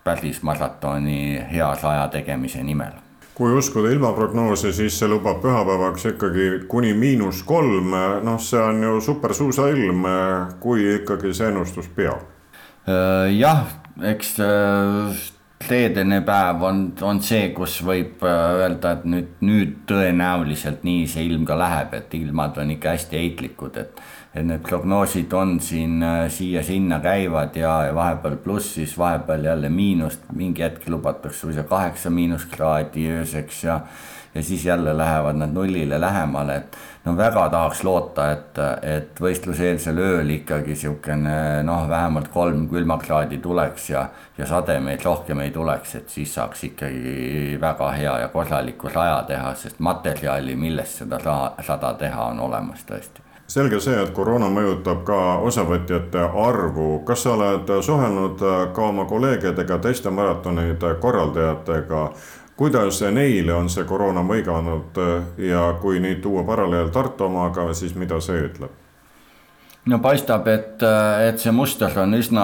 päris 0.03 0.41
maratoni 0.43 1.39
hea 1.51 1.69
saja 1.81 2.07
tegemise 2.07 2.63
nimel 2.63 2.97
kui 3.39 3.53
uskuda 3.55 3.87
ilmaprognoosi, 3.95 4.73
siis 4.75 4.97
see 4.99 5.07
lubab 5.07 5.37
pühapäevaks 5.39 6.09
ikkagi 6.09 6.47
kuni 6.67 6.89
miinus 6.91 7.39
kolm, 7.47 7.93
noh, 8.27 8.39
see 8.43 8.59
on 8.59 8.83
ju 8.83 8.97
supersuusailm, 9.05 10.03
kui 10.59 10.83
ikkagi 10.97 11.31
see 11.31 11.47
ennustus 11.47 11.87
peab. 11.95 12.25
Äh, 12.83 13.31
jah, 13.37 13.63
eks 14.05 14.37
äh, 14.43 15.19
reedene 15.67 16.21
päev 16.25 16.63
on, 16.63 16.83
on 17.03 17.19
see, 17.23 17.49
kus 17.55 17.79
võib 17.85 18.23
äh, 18.23 18.37
öelda, 18.61 18.93
et 18.97 19.07
nüüd, 19.09 19.33
nüüd 19.43 19.73
tõenäoliselt 19.89 20.85
nii 20.87 21.07
see 21.11 21.25
ilm 21.27 21.43
ka 21.47 21.57
läheb, 21.59 21.95
et 21.97 22.15
ilmad 22.19 22.57
on 22.61 22.71
ikka 22.75 22.95
hästi 22.95 23.19
heitlikud, 23.19 23.81
et. 23.81 24.01
et 24.29 24.45
need 24.45 24.61
prognoosid 24.61 25.33
on 25.33 25.57
siin 25.63 26.03
äh, 26.05 26.27
siia-sinna 26.31 27.01
käivad 27.03 27.55
ja, 27.57 27.73
vahepeal 27.95 28.37
plussis, 28.43 28.95
vahepeal 28.97 29.49
jälle 29.49 29.71
miinust, 29.73 30.29
mingi 30.33 30.63
hetk 30.63 30.87
lubatakse 30.87 31.47
suisa 31.47 31.63
kaheksa 31.67 32.09
miinuskraadi 32.13 33.09
ööseks 33.19 33.63
ja 33.63 33.81
ja 34.39 34.43
siis 34.43 34.65
jälle 34.65 34.97
lähevad 34.97 35.35
nad 35.35 35.51
nullile 35.53 36.01
lähemale, 36.01 36.55
et 36.55 36.77
no 37.05 37.17
väga 37.17 37.49
tahaks 37.49 37.83
loota, 37.83 38.29
et, 38.31 38.59
et 38.81 39.19
võistluseelsel 39.19 39.99
ööl 39.99 40.31
ikkagi 40.37 40.77
niisugune 40.77 41.35
noh, 41.67 41.83
vähemalt 41.89 42.31
kolm 42.31 42.63
külmakraadi 42.71 43.41
tuleks 43.43 43.89
ja, 43.89 44.05
ja 44.37 44.47
sademeid 44.47 45.03
rohkem 45.03 45.43
ei 45.43 45.51
tuleks, 45.51 45.95
et 45.99 46.15
siis 46.15 46.33
saaks 46.39 46.63
ikkagi 46.71 47.57
väga 47.61 47.91
hea 47.97 48.17
ja 48.23 48.31
korraliku 48.31 48.91
raja 48.93 49.23
teha, 49.27 49.55
sest 49.59 49.83
materjali, 49.83 50.55
millest 50.55 51.03
seda 51.03 51.19
sada 51.67 51.93
teha, 51.99 52.31
on 52.31 52.39
olemas 52.47 52.87
tõesti. 52.87 53.27
Selge 53.49 53.79
see, 53.81 53.95
et 53.97 54.11
koroona 54.13 54.45
mõjutab 54.53 54.99
ka 55.07 55.19
osavõtjate 55.41 56.21
arvu. 56.47 56.99
kas 57.05 57.23
sa 57.25 57.31
oled 57.33 57.71
suhelnud 57.83 58.43
ka 58.75 58.83
oma 58.87 59.05
kolleegidega, 59.09 59.79
teiste 59.81 60.13
maratonide 60.13 60.93
korraldajatega 61.01 62.03
kuidas 62.59 62.99
neile 63.15 63.53
on 63.55 63.69
see 63.71 63.87
koroona 63.87 64.19
mõiganud 64.25 64.97
ja 65.39 65.61
kui 65.79 66.01
nüüd 66.03 66.19
tuua 66.23 66.43
paralleel 66.43 66.91
Tartu 66.91 67.29
omaga, 67.29 67.69
siis 67.73 67.95
mida 67.95 68.19
see 68.19 68.41
ütleb? 68.49 68.73
no 69.89 69.99
paistab, 70.03 70.47
et, 70.51 70.83
et 71.23 71.39
see 71.39 71.53
muster 71.55 71.95
on 72.03 72.17
üsna 72.17 72.43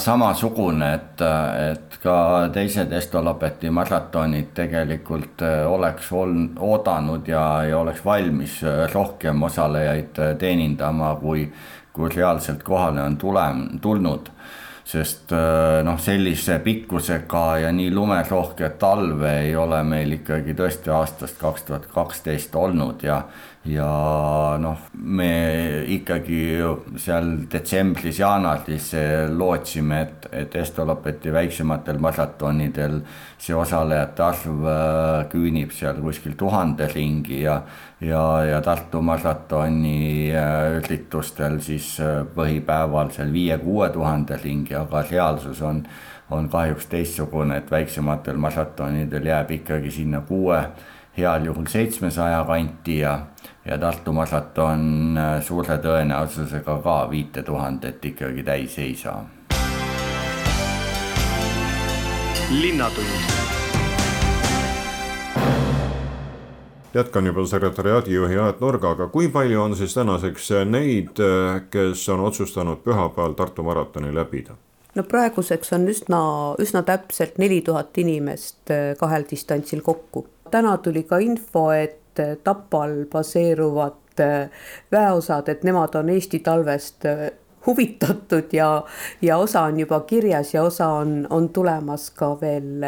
samasugune, 0.00 0.88
et, 0.96 1.24
et 1.68 1.98
ka 2.02 2.16
teised 2.54 2.94
Estolabeti 2.96 3.70
maratonid 3.70 4.50
tegelikult 4.56 5.44
oleks 5.68 6.08
olnud, 6.16 6.56
oodanud 6.56 7.28
ja, 7.28 7.44
ja 7.68 7.78
oleks 7.84 8.00
valmis 8.04 8.56
rohkem 8.94 9.44
osalejaid 9.50 10.24
teenindama, 10.40 11.12
kui, 11.20 11.44
kui 11.92 12.10
reaalselt 12.16 12.64
kohale 12.66 13.04
on 13.04 13.20
tulem-, 13.20 13.68
tulnud 13.84 14.32
sest 14.92 15.32
äh, 15.32 15.80
noh, 15.86 15.98
sellise 16.00 16.58
pikkusega 16.64 17.44
ja 17.64 17.72
nii 17.72 17.90
lumerohket 17.94 18.78
talve 18.82 19.32
ei 19.46 19.56
ole 19.56 19.80
meil 19.86 20.18
ikkagi 20.18 20.56
tõesti 20.58 20.92
aastast 20.92 21.40
kaks 21.40 21.68
tuhat 21.68 21.88
kaksteist 21.92 22.54
olnud 22.58 23.04
ja 23.06 23.22
ja 23.64 24.56
noh, 24.58 24.88
me 25.06 25.84
ikkagi 25.94 26.40
seal 26.98 27.28
detsembris-jaanuaris 27.50 28.88
lootsime, 29.36 30.00
et, 30.02 30.26
et 30.32 30.56
Estolopeti 30.58 31.30
väiksematel 31.32 32.00
maratonidel 32.02 32.98
see 33.38 33.54
osalejate 33.54 34.24
arv 34.26 34.66
äh, 34.66 35.28
küünib 35.30 35.70
seal 35.76 36.00
kuskil 36.02 36.34
tuhande 36.38 36.88
ringi 36.90 37.44
ja 37.44 37.60
ja, 38.02 38.22
ja 38.48 38.60
Tartu 38.66 39.02
maratoni 39.02 40.32
äh, 40.34 40.80
üritustel 40.80 41.60
siis 41.62 41.94
põhipäeval 42.34 43.12
seal 43.14 43.30
viie-kuue 43.30 43.92
tuhande 43.94 44.40
ringi, 44.42 44.74
aga 44.74 45.04
reaalsus 45.06 45.62
on, 45.62 45.84
on 46.34 46.50
kahjuks 46.50 46.90
teistsugune, 46.90 47.62
et 47.62 47.70
väiksematel 47.70 48.42
maratonidel 48.42 49.30
jääb 49.30 49.54
ikkagi 49.60 49.94
sinna 49.94 50.24
kuue 50.26 50.64
heal 51.16 51.44
juhul 51.44 51.66
seitsmesaja 51.68 52.42
kanti 52.48 52.98
ja, 52.98 53.18
ja 53.64 53.78
Tartu 53.78 54.12
maraton 54.12 55.18
äh, 55.18 55.42
suure 55.44 55.78
tõenäosusega 55.78 56.78
ka 56.82 56.96
viite 57.10 57.42
tuhandet 57.42 58.04
ikkagi 58.04 58.42
täis 58.42 58.78
ei 58.78 58.96
saa. 58.96 59.24
linnatund 62.52 63.22
jätkan 66.94 67.26
juba 67.26 67.46
sekretäriaadijuhi 67.46 68.36
Aet 68.38 68.60
Nurgaga, 68.60 69.06
kui 69.08 69.28
palju 69.28 69.62
on 69.62 69.76
siis 69.76 69.94
tänaseks 69.94 70.50
neid, 70.68 71.16
kes 71.70 72.08
on 72.08 72.20
otsustanud 72.20 72.82
pühapäeval 72.84 73.32
Tartu 73.32 73.62
maratoni 73.62 74.14
läbida? 74.14 74.58
no 74.94 75.02
praeguseks 75.02 75.72
on 75.72 75.88
üsna, 75.88 76.20
üsna 76.60 76.82
täpselt 76.82 77.38
neli 77.38 77.62
tuhat 77.62 77.98
inimest 77.98 78.70
äh, 78.70 78.92
kahel 78.98 79.24
distantsil 79.30 79.80
kokku 79.80 80.26
täna 80.52 80.76
tuli 80.78 81.02
ka 81.08 81.18
info, 81.18 81.70
et 81.72 82.01
Tapal 82.44 83.04
baseeruvad 83.12 84.20
äh, 84.20 84.50
väeosad, 84.92 85.48
et 85.48 85.64
nemad 85.64 85.94
on 85.94 86.10
Eesti 86.12 86.38
talvest 86.38 87.06
äh, 87.06 87.30
huvitatud 87.66 88.52
ja, 88.52 88.84
ja 89.22 89.36
osa 89.38 89.62
on 89.70 89.80
juba 89.80 90.00
kirjas 90.00 90.54
ja 90.54 90.62
osa 90.62 90.88
on, 90.88 91.26
on 91.30 91.48
tulemas 91.48 92.10
ka 92.10 92.34
veel 92.40 92.84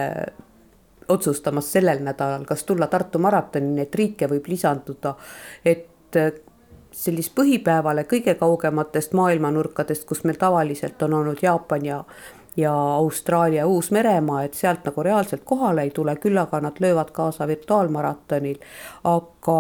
otsustamas 1.09 1.73
sellel 1.73 2.01
nädalal, 2.03 2.45
kas 2.45 2.65
tulla 2.65 2.87
Tartu 2.87 3.19
maratonini, 3.19 3.85
et 3.85 3.95
riike 3.95 4.27
võib 4.27 4.49
lisanduda, 4.49 5.15
et 5.65 6.19
sellist 6.95 7.35
põhipäevale 7.35 8.07
kõige 8.11 8.35
kaugematest 8.39 9.15
maailmanurkadest, 9.19 10.07
kus 10.09 10.23
meil 10.25 10.39
tavaliselt 10.41 11.03
on 11.03 11.19
olnud 11.21 11.43
Jaapan 11.43 11.87
ja 11.87 12.01
ja 12.57 12.73
Austraalia, 12.73 13.67
Uus-Meremaa, 13.67 14.43
et 14.45 14.55
sealt 14.55 14.85
nagu 14.87 15.03
reaalselt 15.03 15.43
kohale 15.45 15.83
ei 15.83 15.91
tule, 15.91 16.17
küll 16.23 16.39
aga 16.39 16.61
nad 16.61 16.79
löövad 16.81 17.11
kaasa 17.13 17.49
virtuaalmaratonil. 17.49 18.59
aga 19.05 19.59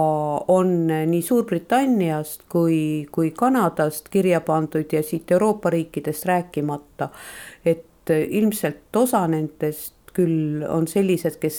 on 0.48 0.86
nii 0.86 1.22
Suurbritanniast 1.22 2.46
kui, 2.48 3.06
kui 3.12 3.30
Kanadast 3.30 4.08
kirja 4.08 4.40
pandud 4.40 4.92
ja 4.92 5.02
siit 5.02 5.30
Euroopa 5.30 5.70
riikidest 5.70 6.24
rääkimata, 6.24 7.08
et 7.64 8.10
ilmselt 8.10 8.96
osa 8.96 9.26
nendest 9.28 9.94
küll 10.14 10.62
on 10.68 10.86
sellised, 10.88 11.40
kes 11.42 11.58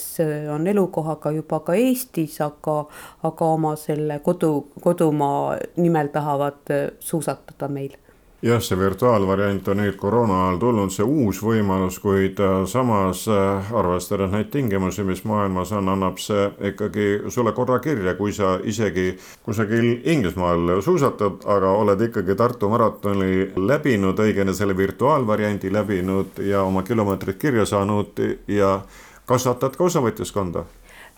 on 0.53 0.67
elukohaga 0.67 1.31
juba 1.35 1.59
ka 1.59 1.75
Eestis, 1.75 2.39
aga, 2.41 2.85
aga 3.27 3.51
oma 3.57 3.75
selle 3.75 4.21
kodu, 4.23 4.69
kodumaa 4.81 5.57
nimel 5.75 6.13
tahavad 6.13 6.71
suusatada 6.99 7.67
meil 7.67 7.97
jah, 8.45 8.61
see 8.61 8.77
virtuaalvariant 8.77 9.67
on 9.73 9.79
nüüd 9.81 9.95
koroona 9.97 10.35
ajal 10.43 10.59
tulnud, 10.61 10.91
see 10.93 11.05
uus 11.05 11.39
võimalus, 11.43 11.97
kuid 12.03 12.39
äh, 12.43 12.57
samas 12.69 13.23
äh, 13.31 13.71
arvestades 13.73 14.29
neid 14.33 14.51
tingimusi, 14.53 15.05
mis 15.07 15.23
maailmas 15.25 15.71
on, 15.73 15.89
annab 15.89 16.21
see 16.21 16.45
ikkagi 16.69 17.07
sulle 17.33 17.55
korra 17.57 17.79
kirja, 17.81 18.13
kui 18.19 18.33
sa 18.35 18.55
isegi 18.63 19.07
kusagil 19.45 19.89
Inglismaal 20.13 20.77
suusatad, 20.85 21.41
aga 21.49 21.73
oled 21.73 22.05
ikkagi 22.09 22.37
Tartu 22.37 22.69
maratoni 22.69 23.49
läbinud, 23.57 24.21
õigemini 24.21 24.53
selle 24.57 24.77
virtuaalvariandi 24.77 25.73
läbinud 25.73 26.41
ja 26.45 26.61
oma 26.67 26.85
kilomeetrid 26.85 27.41
kirja 27.41 27.65
saanud 27.65 28.21
ja 28.51 28.77
kasvatad 29.25 29.73
ka 29.77 29.89
osavõtjaskonda 29.89 30.67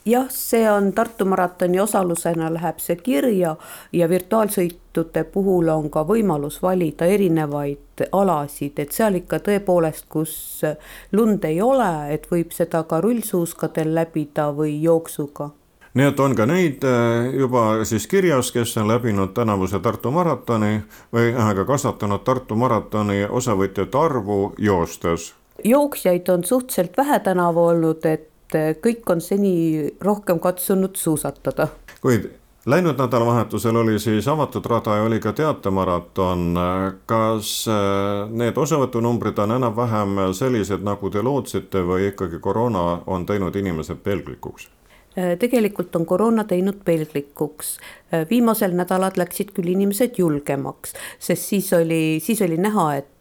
jah, 0.07 0.29
see 0.31 0.63
on 0.71 0.91
Tartu 0.93 1.25
maratoni 1.25 1.79
osalusena 1.79 2.49
läheb 2.53 2.79
see 2.79 2.95
kirja 2.95 3.55
ja 3.93 4.09
virtuaalsõitude 4.09 5.23
puhul 5.33 5.69
on 5.73 5.89
ka 5.91 6.05
võimalus 6.07 6.61
valida 6.63 7.05
erinevaid 7.05 8.07
alasid, 8.11 8.79
et 8.79 8.95
seal 8.95 9.19
ikka 9.19 9.41
tõepoolest, 9.43 10.07
kus 10.09 10.63
lund 11.11 11.45
ei 11.45 11.61
ole, 11.61 11.91
et 12.13 12.27
võib 12.31 12.53
seda 12.55 12.83
ka 12.87 13.01
rullsuuskadel 13.03 13.95
läbida 13.95 14.51
või 14.55 14.77
jooksuga 14.81 15.51
nii 15.97 16.05
et 16.11 16.19
on 16.21 16.35
ka 16.37 16.45
neid 16.45 16.83
äh, 16.85 17.31
juba 17.41 17.83
siis 17.89 18.05
kirjas, 18.07 18.51
kes 18.53 18.75
on 18.77 18.87
läbinud 18.91 19.33
tänavuse 19.33 19.79
Tartu 19.81 20.11
maratoni 20.13 20.83
või 21.13 21.31
ühesõnaga 21.31 21.65
kasvatanud 21.65 22.21
Tartu 22.27 22.55
maratoni 22.55 23.23
osavõtjate 23.25 23.97
arvu 23.97 24.53
joostes. 24.61 25.33
jooksjaid 25.63 26.29
on 26.29 26.43
suhteliselt 26.43 26.97
vähe 26.97 27.19
tänavu 27.19 27.65
olnud, 27.65 28.05
et 28.05 28.29
et 28.55 28.81
kõik 28.83 29.09
on 29.11 29.21
seni 29.21 29.89
rohkem 30.01 30.39
katsunud 30.39 30.95
suusatada. 30.95 31.67
kuid 32.01 32.29
läinud 32.67 32.97
nädalavahetusel 32.99 33.75
oli 33.75 33.99
siis 33.99 34.27
avatud 34.27 34.65
rada 34.65 34.95
ja 34.95 35.03
oli 35.03 35.19
ka 35.19 35.33
teatemaraton. 35.33 36.57
kas 37.05 37.67
äh, 37.67 38.29
need 38.29 38.57
osavõtunumbrid 38.57 39.39
on 39.39 39.51
enam-vähem 39.51 40.33
sellised, 40.33 40.83
nagu 40.83 41.09
te 41.09 41.21
lootsite 41.21 41.83
või 41.83 42.09
ikkagi 42.11 42.39
koroona 42.39 43.01
on 43.07 43.25
teinud 43.25 43.55
inimesed 43.55 44.03
pelglikuks? 44.03 44.67
Äh, 45.17 45.37
tegelikult 45.39 45.95
on 45.95 46.05
koroona 46.05 46.43
teinud 46.43 46.83
pelglikuks. 46.85 47.77
Viimasel 48.29 48.75
nädalal 48.75 49.15
läksid 49.15 49.51
küll 49.55 49.71
inimesed 49.71 50.19
julgemaks, 50.19 50.93
sest 51.19 51.43
siis 51.43 51.73
oli, 51.73 52.19
siis 52.23 52.41
oli 52.41 52.57
näha, 52.57 52.95
et 52.95 53.16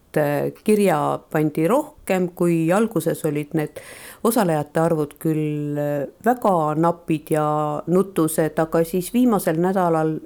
kirja 0.63 1.19
pandi 1.31 1.67
rohkem, 1.67 2.29
kui 2.35 2.71
alguses 2.73 3.25
olid 3.25 3.53
need 3.57 3.81
osalejate 4.23 4.79
arvud 4.79 5.15
küll 5.21 5.77
äh, 5.77 6.07
väga 6.25 6.75
napid 6.79 7.31
ja 7.35 7.47
nutused, 7.87 8.59
aga 8.59 8.83
siis 8.83 9.13
viimasel 9.13 9.59
nädalal 9.61 10.17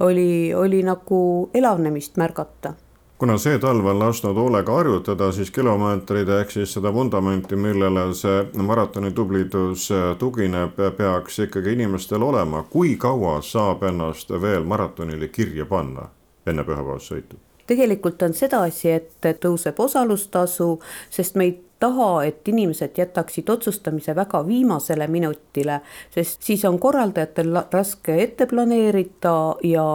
oli, 0.00 0.54
oli 0.54 0.82
nagu 0.82 1.50
elavnemist 1.54 2.16
märgata 2.16 2.74
kuna 3.22 3.36
see 3.38 3.58
talv 3.62 3.86
on 3.86 4.00
lasknud 4.02 4.34
hoolega 4.34 4.74
harjutada, 4.74 5.28
siis 5.32 5.50
kilomeetrid 5.54 6.28
ehk 6.40 6.50
siis 6.50 6.72
seda 6.74 6.90
vundamenti, 6.94 7.54
millele 7.54 8.08
see 8.18 8.40
maratoni 8.66 9.12
tublidus 9.14 9.84
äh, 9.94 10.08
tugineb, 10.18 10.74
peaks 10.96 11.38
ikkagi 11.46 11.76
inimestel 11.76 12.22
olema. 12.22 12.64
kui 12.70 12.96
kaua 12.96 13.36
saab 13.42 13.86
ennast 13.86 14.34
veel 14.42 14.66
maratonile 14.66 15.28
kirja 15.28 15.66
panna 15.70 16.08
enne 16.46 16.64
pühapäevast 16.66 17.12
sõitu? 17.14 17.38
Tegelikult 17.66 18.22
on 18.22 18.34
sedasi, 18.34 18.90
et 18.90 19.28
tõuseb 19.40 19.78
osalustasu, 19.78 20.80
sest 21.10 21.36
me 21.36 21.44
ei 21.44 21.54
taha, 21.82 22.24
et 22.24 22.48
inimesed 22.48 22.98
jätaksid 22.98 23.48
otsustamise 23.50 24.14
väga 24.16 24.44
viimasele 24.46 25.06
minutile, 25.10 25.80
sest 26.14 26.42
siis 26.46 26.64
on 26.64 26.78
korraldajatel 26.78 27.56
raske 27.72 28.22
ette 28.22 28.46
planeerida 28.46 29.34
ja 29.66 29.86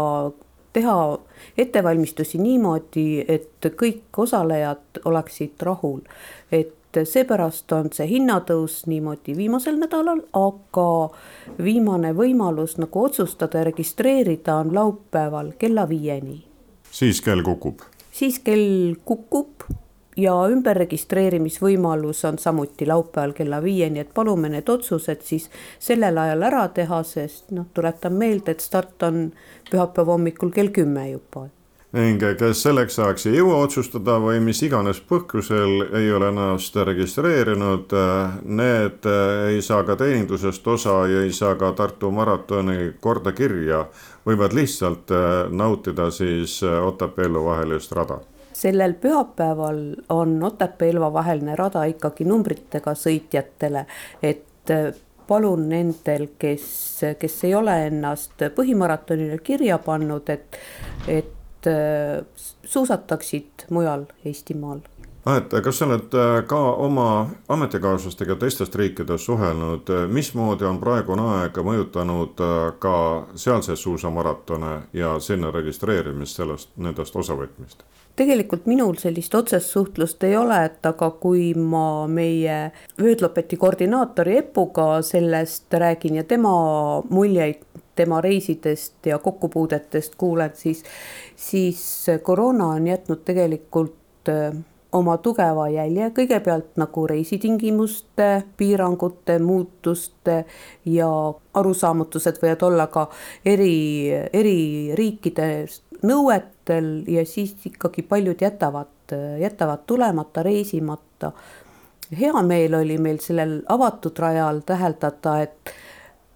teha 0.73 1.19
ettevalmistusi 1.57 2.37
niimoodi, 2.41 3.25
et 3.27 3.69
kõik 3.81 4.19
osalejad 4.25 5.01
oleksid 5.05 5.63
rahul. 5.63 6.01
et 6.51 6.73
seepärast 7.03 7.71
on 7.71 7.89
see 7.93 8.07
hinnatõus 8.09 8.85
niimoodi 8.87 9.35
viimasel 9.37 9.77
nädalal, 9.77 10.21
aga 10.33 10.89
viimane 11.63 12.13
võimalus 12.15 12.77
nagu 12.81 13.03
otsustada 13.03 13.61
ja 13.61 13.69
registreerida 13.69 14.55
on 14.55 14.75
laupäeval 14.75 15.51
kella 15.59 15.89
viieni. 15.89 16.43
Siis 16.99 17.21
kell 17.21 17.43
kukub? 17.45 17.83
siis 18.11 18.39
kell 18.39 18.95
kukub 19.05 19.67
ja 20.17 20.33
ümberregistreerimisvõimalus 20.49 22.23
on 22.25 22.39
samuti 22.41 22.87
laupäeval 22.89 23.35
kella 23.37 23.59
viieni, 23.63 24.01
et 24.01 24.13
palume 24.13 24.49
need 24.49 24.69
otsused 24.73 25.21
siis 25.25 25.45
sellel 25.79 26.17
ajal 26.17 26.47
ära 26.49 26.63
teha, 26.79 27.03
sest 27.05 27.53
noh, 27.53 27.69
tuletan 27.73 28.17
meelde, 28.17 28.55
et 28.55 28.65
start 28.65 29.05
on 29.05 29.27
pühapäeva 29.69 30.17
hommikul 30.17 30.53
kell 30.55 30.73
kümme 30.73 31.05
juba 31.11 31.45
ning 31.95 32.19
kes 32.19 32.61
selleks 32.65 32.97
ajaks 32.99 33.29
ei 33.29 33.37
jõua 33.37 33.61
otsustada 33.63 34.17
või 34.19 34.41
mis 34.43 34.59
iganes 34.65 34.99
põhjusel 35.07 35.95
ei 35.95 36.09
ole 36.11 36.33
ennast 36.33 36.75
registreerinud, 36.75 37.95
need 38.43 39.07
ei 39.53 39.61
saa 39.63 39.85
ka 39.87 39.95
teenindusest 39.95 40.67
osa 40.67 40.97
ja 41.07 41.23
ei 41.23 41.31
saa 41.31 41.55
ka 41.55 41.71
Tartu 41.77 42.11
maratoni 42.11 42.91
korda 42.99 43.31
kirja, 43.31 43.85
võivad 44.27 44.55
lihtsalt 44.57 45.11
nautida 45.55 46.09
siis 46.11 46.59
Otepää-Ellu 46.63 47.45
vahelist 47.45 47.93
rada. 47.95 48.19
Sellel 48.57 48.93
pühapäeval 48.99 49.81
on 50.09 50.43
Otepää-Elva 50.43 51.11
vaheline 51.13 51.55
rada 51.55 51.83
ikkagi 51.87 52.25
numbritega 52.25 52.95
sõitjatele, 52.97 53.85
et 54.25 54.73
äh, 54.73 54.89
palun 55.27 55.67
nendel, 55.69 56.29
kes, 56.39 56.67
kes 57.19 57.37
ei 57.45 57.53
ole 57.55 57.75
ennast 57.87 58.41
põhimaratonile 58.57 59.37
kirja 59.45 59.77
pannud, 59.83 60.29
et, 60.33 60.59
et 61.07 61.69
äh, 61.69 62.23
suusataksid 62.65 63.67
mujal 63.69 64.07
Eestimaal 64.25 64.81
Aet, 65.27 65.51
kas 65.63 65.79
sa 65.79 65.85
oled 65.89 66.13
äh, 66.15 66.37
ka 66.47 66.59
oma 66.85 67.07
ametikaaslastega 67.51 68.37
teistest 68.39 68.75
riikidest 68.79 69.27
suhelnud, 69.27 69.89
mismoodi 70.13 70.63
on 70.69 70.77
praegune 70.79 71.25
aeg 71.39 71.57
mõjutanud 71.67 72.43
äh, 72.45 72.53
ka 72.79 72.93
sealseid 73.35 73.81
suusamaratone 73.81 74.73
ja 74.95 75.17
sinna 75.19 75.51
registreerimist, 75.51 76.39
sellest, 76.39 76.71
nendest 76.77 77.15
osavõtmist? 77.15 77.83
tegelikult 78.17 78.65
minul 78.65 78.95
sellist 78.97 79.35
otsest 79.37 79.69
suhtlust 79.69 80.23
ei 80.25 80.37
ole, 80.37 80.57
et 80.65 80.85
aga 80.89 81.11
kui 81.21 81.51
ma 81.53 82.07
meie 82.09 82.71
vöödlopeti 82.97 83.59
koordinaatori 83.61 84.39
Epuga 84.39 84.87
sellest 85.05 85.73
räägin 85.73 86.17
ja 86.21 86.23
tema 86.23 86.53
muljeid 87.09 87.61
tema 87.97 88.21
reisidest 88.21 89.05
ja 89.05 89.19
kokkupuudetest 89.19 90.15
kuulen, 90.15 90.51
siis, 90.53 90.83
siis 91.35 91.83
koroona 92.23 92.71
on 92.77 92.87
jätnud 92.87 93.21
tegelikult 93.25 94.29
äh, 94.29 94.57
oma 94.95 95.17
tugeva 95.17 95.67
jälje, 95.69 96.11
kõigepealt 96.15 96.77
nagu 96.79 97.07
reisitingimuste, 97.07 98.43
piirangute, 98.57 99.39
muutuste 99.43 100.37
ja 100.85 101.09
arusaamatused 101.59 102.39
võivad 102.41 102.63
olla 102.69 102.87
ka 102.91 103.07
eri, 103.45 104.11
eri 104.33 104.59
riikides 104.95 105.81
nõuetel 106.07 107.03
ja 107.09 107.25
siis 107.25 107.55
ikkagi 107.67 108.03
paljud 108.07 108.41
jätavad, 108.41 109.15
jätavad 109.41 109.85
tulemata, 109.87 110.43
reisimata. 110.43 111.31
hea 112.19 112.41
meel 112.43 112.73
oli 112.73 112.97
meil 112.97 113.19
sellel 113.19 113.61
avatud 113.67 114.19
rajal 114.19 114.61
täheldada, 114.65 115.41
et, 115.41 115.73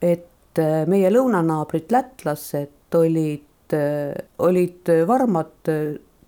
et 0.02 0.62
meie 0.88 1.12
lõunanaabrid 1.12 1.92
lätlased 1.92 2.96
olid, 2.96 3.76
olid 4.40 4.92
varmad 5.08 5.72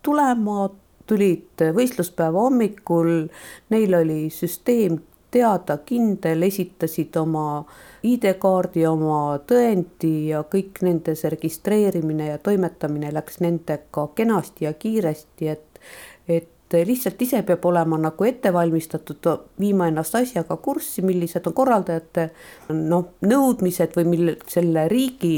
tulema, 0.02 0.70
tulid 1.08 1.64
võistluspäeva 1.76 2.46
hommikul, 2.48 3.28
neil 3.74 3.98
oli 3.98 4.28
süsteem 4.34 5.00
teada, 5.34 5.80
kindel, 5.86 6.46
esitasid 6.46 7.16
oma 7.18 7.64
ID-kaardi, 8.06 8.86
oma 8.86 9.40
tõendi 9.50 10.30
ja 10.30 10.44
kõik 10.50 10.84
nendes 10.86 11.24
registreerimine 11.34 12.34
ja 12.34 12.42
toimetamine 12.44 13.12
läks 13.16 13.40
nendega 13.44 14.08
kenasti 14.16 14.68
ja 14.68 14.74
kiiresti, 14.78 15.50
et, 15.50 15.82
et 16.28 16.78
lihtsalt 16.86 17.22
ise 17.22 17.42
peab 17.46 17.66
olema 17.70 17.98
nagu 18.02 18.28
ette 18.28 18.54
valmistatud, 18.54 19.30
viima 19.60 19.90
ennast 19.90 20.16
asjaga 20.18 20.58
kurssi, 20.58 21.02
millised 21.06 21.50
on 21.50 21.58
korraldajate 21.58 22.30
noh, 22.74 23.12
nõudmised 23.26 23.98
või 23.98 24.10
mille 24.14 24.38
selle 24.50 24.88
riigi 24.92 25.38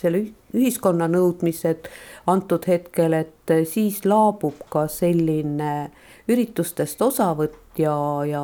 selle 0.00 0.24
ühiskonna 0.54 1.08
nõudmised 1.10 1.90
antud 2.30 2.66
hetkel, 2.70 3.12
et 3.12 3.54
siis 3.68 4.04
laabub 4.04 4.64
ka 4.70 4.86
selline 4.88 5.90
üritustest 6.30 7.02
osavõtt 7.02 7.78
ja, 7.78 7.94
ja 8.28 8.42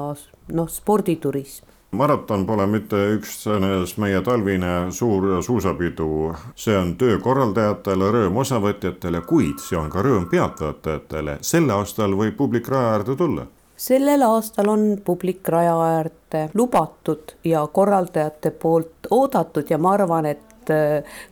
noh, 0.52 0.70
sporditurism. 0.70 1.66
Maraton 1.90 2.44
pole 2.46 2.68
mitte 2.70 2.98
üksnes 3.16 3.96
meie 3.98 4.20
talvine 4.22 4.92
suur 4.94 5.40
suusapidu, 5.42 6.10
see 6.54 6.76
on 6.78 6.92
töö 6.98 7.16
korraldajatele, 7.18 8.10
rõõm 8.14 8.38
osavõtjatele, 8.44 9.24
kuid 9.26 9.58
see 9.58 9.78
on 9.78 9.90
ka 9.90 10.04
rõõm 10.06 10.28
pealtvaatajatele. 10.30 11.40
sel 11.42 11.66
aastal 11.74 12.14
võib 12.14 12.36
publik 12.38 12.70
raja 12.70 12.92
äärde 12.92 13.16
tulla. 13.18 13.48
Sellel 13.80 14.22
aastal 14.22 14.68
on 14.68 14.82
publik 15.04 15.48
raja 15.48 15.74
äärde 15.82 16.50
lubatud 16.54 17.32
ja 17.44 17.66
korraldajate 17.66 18.50
poolt 18.50 19.08
oodatud 19.10 19.70
ja 19.70 19.78
ma 19.78 19.94
arvan, 19.96 20.26
et 20.26 20.49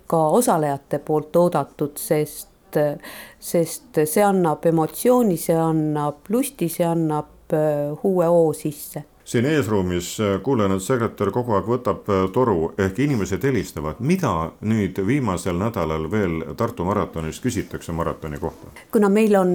ka 0.06 0.22
osalejate 0.38 0.98
poolt 1.04 1.36
oodatud, 1.36 1.96
sest, 2.00 2.76
äh, 2.76 2.96
sest 3.38 4.02
see 4.04 4.24
annab 4.24 4.66
emotsiooni, 4.66 5.36
see 5.40 5.56
annab 5.58 6.28
lusti, 6.32 6.70
see 6.72 6.86
annab 6.88 7.54
äh, 7.54 7.94
uue 8.02 8.26
hoo 8.26 8.52
sisse 8.56 9.04
siin 9.28 9.44
eesruumis 9.44 10.14
kuulen, 10.40 10.72
et 10.72 10.80
sekretär 10.80 11.28
kogu 11.28 11.52
aeg 11.52 11.66
võtab 11.68 12.06
toru 12.32 12.70
ehk 12.80 13.02
inimesed 13.04 13.42
helistavad, 13.44 13.98
mida 14.00 14.30
nüüd 14.64 14.96
viimasel 15.04 15.60
nädalal 15.60 16.06
veel 16.08 16.38
Tartu 16.56 16.86
maratonis 16.88 17.36
küsitakse 17.44 17.92
maratoni 17.92 18.40
kohta? 18.40 18.72
kuna 18.92 19.12
meil 19.12 19.36
on 19.36 19.52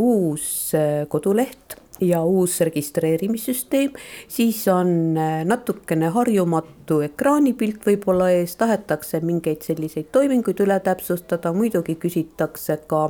uus 0.00 0.72
koduleht 1.12 1.76
ja 2.00 2.22
uus 2.24 2.60
registreerimissüsteem, 2.60 3.92
siis 4.28 4.68
on 4.68 5.16
äh, 5.18 5.44
natukene 5.44 6.10
harjumatu 6.14 7.00
ekraanipilt 7.06 7.86
võib-olla 7.86 8.30
ees, 8.34 8.56
tahetakse 8.56 9.20
mingeid 9.24 9.64
selliseid 9.66 10.12
toiminguid 10.12 10.60
üle 10.66 10.78
täpsustada, 10.80 11.52
muidugi 11.56 11.96
küsitakse 12.00 12.78
ka 12.90 13.08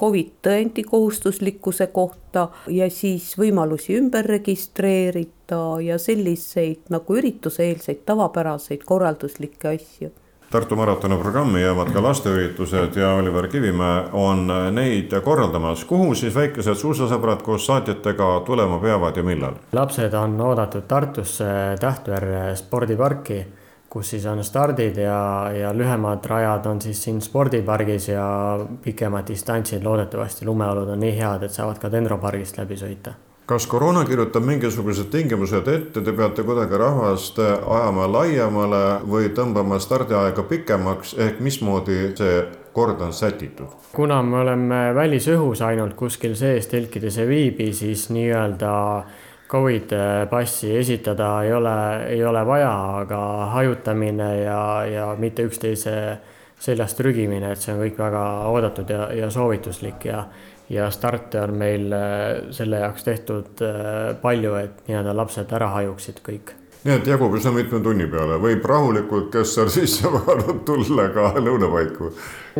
Covid 0.00 0.30
tõendi 0.46 0.84
kohustuslikkuse 0.86 1.90
kohta 1.92 2.46
ja 2.72 2.86
siis 2.90 3.34
võimalusi 3.36 3.98
ümber 3.98 4.24
registreerida 4.24 5.60
ja 5.84 5.98
selliseid 5.98 6.88
nagu 6.94 7.18
ürituseelseid 7.20 8.06
tavapäraseid 8.08 8.86
korralduslikke 8.88 9.74
asju 9.74 10.12
Tartu 10.50 10.76
maratoni 10.76 11.14
programmi 11.16 11.60
jäävad 11.62 11.92
ka 11.94 12.02
lasteüritused 12.02 12.96
ja 12.96 13.12
Oliver 13.14 13.46
Kivimäe 13.48 14.08
on 14.12 14.48
neid 14.74 15.14
korraldamas. 15.22 15.84
kuhu 15.84 16.14
siis 16.14 16.34
väikesed 16.34 16.74
suusasõbrad 16.74 17.44
koos 17.46 17.66
saatjatega 17.66 18.42
tulema 18.46 18.78
peavad 18.82 19.16
ja 19.16 19.22
millal? 19.22 19.54
lapsed 19.72 20.14
on 20.14 20.40
oodatud 20.40 20.88
Tartusse 20.88 21.44
Tähtveere 21.80 22.56
spordiparki, 22.56 23.46
kus 23.88 24.10
siis 24.10 24.26
on 24.26 24.44
stardid 24.44 24.98
ja, 24.98 25.50
ja 25.54 25.70
lühemad 25.70 26.26
rajad 26.26 26.66
on 26.66 26.82
siis 26.82 27.02
siin 27.02 27.22
spordipargis 27.22 28.08
ja 28.08 28.26
pikemad 28.82 29.30
distantsid 29.30 29.86
loodetavasti 29.86 30.46
lumeolud 30.46 30.88
on 30.88 31.00
nii 31.00 31.18
head, 31.18 31.46
et 31.46 31.54
saavad 31.54 31.78
ka 31.78 31.92
Dendropargist 31.92 32.58
läbi 32.58 32.74
sõita 32.74 33.14
kas 33.50 33.66
koroona 33.66 34.04
kirjutab 34.06 34.44
mingisugused 34.46 35.08
tingimused 35.10 35.66
ette, 35.68 36.04
te 36.06 36.12
peate 36.14 36.44
kuidagi 36.46 36.78
rahvast 36.78 37.40
ajama 37.42 38.06
laiemale 38.06 38.82
või 39.10 39.32
tõmbama 39.34 39.80
stardiaega 39.82 40.44
pikemaks, 40.46 41.16
ehk 41.18 41.40
mismoodi 41.42 41.98
see 42.18 42.44
kord 42.76 43.02
on 43.02 43.12
sätitud? 43.12 43.74
kuna 43.90 44.20
me 44.22 44.38
oleme 44.44 44.78
välisõhus 44.94 45.64
ainult 45.66 45.96
kuskil 45.98 46.36
sees 46.38 46.70
telkides 46.70 47.18
ei 47.18 47.26
viibi, 47.28 47.72
siis 47.74 48.06
nii-öelda 48.14 48.70
Covid 49.50 49.96
passi 50.30 50.70
esitada 50.78 51.32
ei 51.42 51.50
ole, 51.52 51.78
ei 52.06 52.22
ole 52.24 52.44
vaja, 52.46 52.74
aga 53.02 53.20
hajutamine 53.56 54.28
ja, 54.44 54.60
ja 54.86 55.08
mitte 55.18 55.42
üksteise 55.42 55.96
seljast 56.60 57.00
trügimine, 57.00 57.50
et 57.50 57.58
see 57.58 57.74
on 57.74 57.82
kõik 57.82 57.98
väga 57.98 58.22
oodatud 58.52 58.94
ja, 58.94 59.08
ja 59.16 59.30
soovituslik 59.32 60.06
ja 60.06 60.22
ja 60.70 60.90
starte 60.90 61.40
on 61.40 61.56
meil 61.58 61.92
äh, 61.92 62.52
selle 62.54 62.84
jaoks 62.84 63.04
tehtud 63.04 63.62
äh, 63.66 64.14
palju, 64.22 64.54
et 64.60 64.82
nii-öelda 64.86 65.14
lapsed 65.16 65.52
ära 65.56 65.70
hajuksid 65.74 66.22
kõik 66.26 66.54
nii 66.80 66.94
et 66.96 67.08
jagub 67.10 67.34
üsna 67.36 67.50
mitme 67.52 67.82
tunni 67.84 68.06
peale, 68.08 68.38
võib 68.40 68.64
rahulikult, 68.64 69.26
kes 69.34 69.50
seal 69.56 69.68
sisse 69.78 70.08
vaadanud, 70.12 70.62
tulla 70.68 71.08
ka 71.14 71.32
lõunapaiku? 71.42 72.12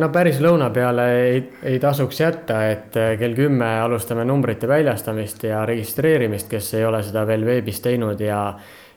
no 0.03 0.09
päris 0.13 0.41
lõuna 0.43 0.69
peale 0.75 1.07
ei, 1.23 1.41
ei 1.73 1.79
tasuks 1.81 2.19
jätta, 2.21 2.61
et 2.73 2.99
äh, 2.99 3.15
kell 3.21 3.37
kümme 3.37 3.71
alustame 3.81 4.27
numbrite 4.27 4.69
väljastamist 4.69 5.47
ja 5.47 5.63
registreerimist, 5.69 6.49
kes 6.51 6.73
ei 6.79 6.85
ole 6.85 7.03
seda 7.07 7.25
veel 7.29 7.47
veebis 7.47 7.81
teinud 7.83 8.21
ja 8.21 8.43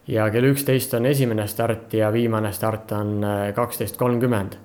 ja 0.04 0.26
kell 0.28 0.50
üksteist 0.50 0.92
on 0.98 1.06
esimene 1.08 1.46
start 1.48 1.94
ja 1.96 2.10
viimane 2.12 2.50
start 2.52 2.92
on 2.92 3.24
kaksteist 3.56 3.96
kolmkümmend. 3.96 4.58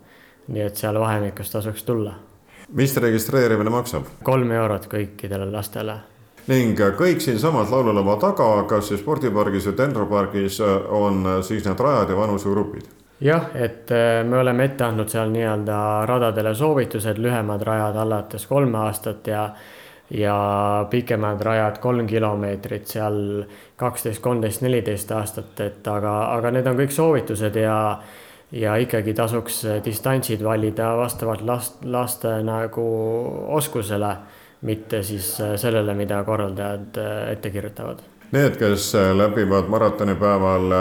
nii 0.49 0.65
et 0.65 0.75
seal 0.75 0.99
vahemikus 0.99 1.53
tasuks 1.53 1.85
tulla 1.87 2.17
mis 2.73 2.97
registreerimine 2.97 3.69
maksab? 3.73 4.07
kolm 4.23 4.51
eurot 4.51 4.87
kõikidele 4.91 5.49
lastele 5.51 5.97
ning 6.49 6.79
kõik 6.97 7.21
siinsamas 7.21 7.69
laululava 7.71 8.15
taga, 8.21 8.47
kas 8.69 8.89
siis 8.89 9.03
spordipargis 9.03 9.67
või 9.69 9.77
Dendropargis 9.77 10.61
on 10.61 11.27
siis 11.45 11.65
need 11.65 11.79
rajad 11.79 12.09
ja 12.09 12.17
vanusegrupid? 12.17 12.87
jah, 13.21 13.49
et 13.55 13.91
äh, 13.91 14.23
me 14.25 14.39
oleme 14.39 14.69
ette 14.69 14.85
andnud 14.87 15.11
seal 15.11 15.33
nii-öelda 15.33 16.05
radadele 16.09 16.55
soovitused, 16.55 17.19
lühemad 17.19 17.61
rajad 17.67 17.99
alates 18.05 18.47
kolme 18.47 18.77
aastat 18.85 19.27
ja 19.27 19.49
ja 20.09 20.87
pikemad 20.89 21.41
rajad 21.41 21.77
kolm 21.77 22.07
kilomeetrit 22.07 22.87
seal 22.87 23.43
kaksteist, 23.77 24.21
kolmteist, 24.21 24.61
neliteist 24.65 25.11
aastat, 25.11 25.59
et 25.61 25.87
aga, 25.87 26.13
aga 26.33 26.51
need 26.51 26.67
on 26.67 26.79
kõik 26.79 26.95
soovitused 26.95 27.59
ja 27.61 27.75
ja 28.51 28.75
ikkagi 28.75 29.13
tasuks 29.13 29.65
eh, 29.65 29.81
distantsid 29.85 30.43
valida 30.43 30.95
vastavalt 30.97 31.41
last, 31.41 31.85
laste 31.85 32.39
nagu 32.43 32.85
oskusele, 33.47 34.15
mitte 34.61 35.03
siis 35.03 35.39
eh, 35.39 35.57
sellele, 35.57 35.93
mida 35.93 36.23
korraldajad 36.23 36.97
eh, 36.97 37.31
ette 37.33 37.49
kirjutavad. 37.49 38.01
Need, 38.31 38.59
kes 38.61 38.91
läbivad 39.17 39.71
maratonipäeval 39.73 40.73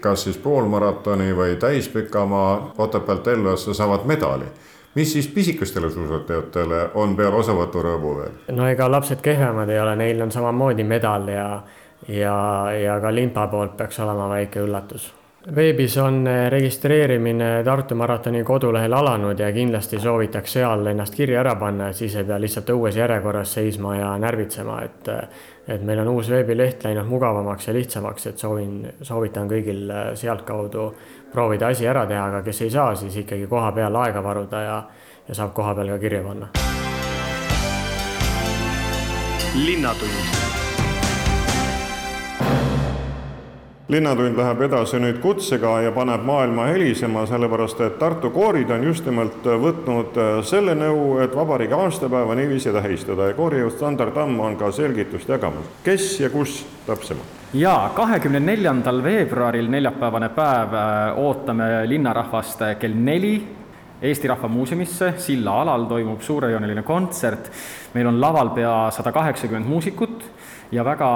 kas 0.00 0.22
siis 0.22 0.36
poolmaratoni 0.38 1.32
või 1.34 1.56
täispikamaa 1.58 2.74
Otepäält 2.78 3.26
Elvasse, 3.26 3.74
saavad 3.74 4.06
medali 4.06 4.46
mis 4.94 5.12
siis 5.12 5.26
pisikestele 5.28 5.90
suusatajatele 5.90 6.82
on 6.94 7.16
peale 7.16 7.40
osavõturõõmu 7.40 8.12
veel? 8.20 8.36
no 8.54 8.68
ega 8.70 8.86
lapsed 8.90 9.18
kehvemad 9.24 9.72
ei 9.72 9.80
ole, 9.80 9.96
neil 9.96 10.22
on 10.22 10.30
samamoodi 10.30 10.84
medal 10.84 11.26
ja, 11.32 11.48
ja, 12.06 12.36
ja 12.76 13.00
ka 13.00 13.14
limpa 13.14 13.48
poolt 13.50 13.74
peaks 13.76 13.98
olema 13.98 14.28
väike 14.36 14.62
üllatus 14.62 15.10
veebis 15.50 15.96
on 15.98 16.26
registreerimine 16.48 17.62
Tartu 17.64 17.94
maratoni 17.94 18.44
kodulehel 18.44 18.92
alanud 18.92 19.38
ja 19.38 19.52
kindlasti 19.52 19.98
soovitaks 20.00 20.52
seal 20.52 20.86
ennast 20.86 21.14
kirja 21.14 21.40
ära 21.40 21.54
panna, 21.58 21.88
et 21.88 21.98
siis 21.98 22.14
ei 22.16 22.24
pea 22.24 22.38
lihtsalt 22.40 22.70
õues 22.70 22.96
järjekorras 22.96 23.54
seisma 23.58 23.96
ja 23.96 24.12
närvitsema, 24.18 24.82
et 24.82 25.10
et 25.68 25.82
meil 25.86 26.00
on 26.02 26.08
uus 26.08 26.30
veebileht 26.30 26.84
läinud 26.84 27.06
mugavamaks 27.06 27.68
ja 27.68 27.74
lihtsamaks, 27.74 28.26
et 28.26 28.38
soovin, 28.38 28.80
soovitan 29.02 29.48
kõigil 29.50 29.92
sealtkaudu 30.18 30.88
proovida 31.32 31.70
asi 31.70 31.86
ära 31.86 32.02
teha, 32.06 32.24
aga 32.32 32.42
kes 32.42 32.62
ei 32.66 32.70
saa, 32.70 32.94
siis 32.98 33.16
ikkagi 33.22 33.46
koha 33.46 33.70
peal 33.72 33.96
aega 33.96 34.22
varuda 34.22 34.62
ja, 34.62 34.82
ja 35.28 35.34
saab 35.34 35.54
koha 35.54 35.74
peal 35.74 35.94
ka 35.94 35.98
kirja 36.02 36.22
panna. 36.26 36.50
linnatund 39.52 40.51
linnatund 43.92 44.38
läheb 44.38 44.62
edasi 44.64 44.98
nüüd 45.02 45.18
kutsega 45.20 45.72
ja 45.84 45.92
paneb 45.92 46.24
maailma 46.24 46.68
helisema, 46.70 47.26
sellepärast 47.28 47.80
et 47.84 47.98
Tartu 48.00 48.30
koorid 48.32 48.70
on 48.72 48.86
just 48.88 49.04
nimelt 49.08 49.44
võtnud 49.44 50.16
äh, 50.16 50.30
selle 50.48 50.74
nõu, 50.78 51.18
et 51.24 51.34
vabariigi 51.36 51.76
aastapäeva 51.76 52.36
niiviisi 52.38 52.72
tähistada 52.72 53.28
ja 53.28 53.36
koorijuht 53.36 53.76
Sander 53.80 54.12
Tamm 54.14 54.40
on 54.40 54.56
ka 54.60 54.70
selgitust 54.72 55.28
jagamas. 55.28 55.68
kes 55.84 56.20
ja 56.20 56.30
kus 56.32 56.62
täpsemalt? 56.86 57.40
jaa, 57.52 57.90
kahekümne 57.96 58.40
neljandal 58.40 59.02
veebruaril, 59.04 59.68
neljapäevane 59.70 60.30
päev, 60.36 60.78
äh, 60.78 61.18
ootame 61.18 61.72
linnarahvast 61.88 62.64
kell 62.80 62.96
neli 62.96 63.34
Eesti 64.02 64.28
Rahva 64.28 64.48
Muuseumisse, 64.48 65.12
Silla 65.22 65.60
alal 65.62 65.84
toimub 65.86 66.20
suurejooneline 66.20 66.82
kontsert. 66.82 67.50
meil 67.94 68.06
on 68.06 68.20
laval 68.20 68.50
pea 68.50 68.90
sada 68.90 69.12
kaheksakümmend 69.12 69.68
muusikut 69.68 70.31
ja 70.72 70.84
väga 70.84 71.08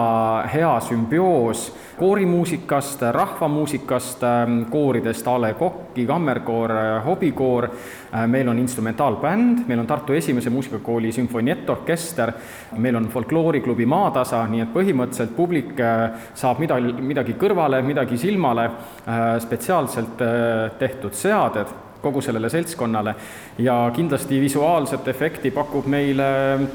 hea 0.53 0.81
sümbioos 0.81 1.73
koorimuusikast, 1.97 3.03
rahvamuusikast, 3.13 4.23
ähm, 4.23 4.59
kooridest 4.71 5.29
A 5.29 5.41
Le 5.41 5.55
Coq'i, 5.55 6.07
kammerkoor, 6.07 6.71
äh, 6.71 7.05
hobikoor, 7.05 7.65
äh, 7.65 8.27
meil 8.27 8.49
on 8.49 8.59
instrumentaalbänd, 8.59 9.65
meil 9.67 9.79
on 9.79 9.87
Tartu 9.87 10.13
Esimese 10.13 10.51
Muusikakooli 10.51 11.13
sümfoniettorkester, 11.13 12.33
meil 12.77 12.97
on 12.97 13.09
folklooriklubi 13.09 13.87
Maatasa, 13.87 14.45
nii 14.47 14.61
et 14.61 14.75
põhimõtteliselt 14.75 15.33
publik 15.37 15.81
äh, 15.81 16.11
saab 16.35 16.61
midagi, 16.61 16.93
midagi 17.01 17.39
kõrvale, 17.41 17.81
midagi 17.83 18.19
silmale, 18.21 18.71
spetsiaalselt 19.41 20.21
tehtud 20.79 21.15
seaded 21.15 21.86
kogu 22.03 22.21
sellele 22.21 22.51
seltskonnale. 22.51 23.15
Ja 23.59 23.91
kindlasti 23.95 24.41
visuaalset 24.41 25.09
efekti 25.09 25.51
pakub 25.51 25.87
meile 25.87 26.25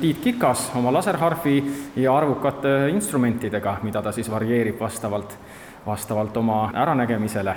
Tiit 0.02 0.20
Kikas 0.24 0.72
oma 0.76 0.94
laserharfi 0.94 1.64
ja 1.96 2.18
arvukate 2.18 2.90
instrumentidega, 2.90 3.78
mida 3.84 4.02
ta 4.02 4.12
siis 4.12 4.32
varieerib 4.32 4.80
vastavalt, 4.80 5.38
vastavalt 5.86 6.38
oma 6.38 6.70
äranägemisele. 6.74 7.56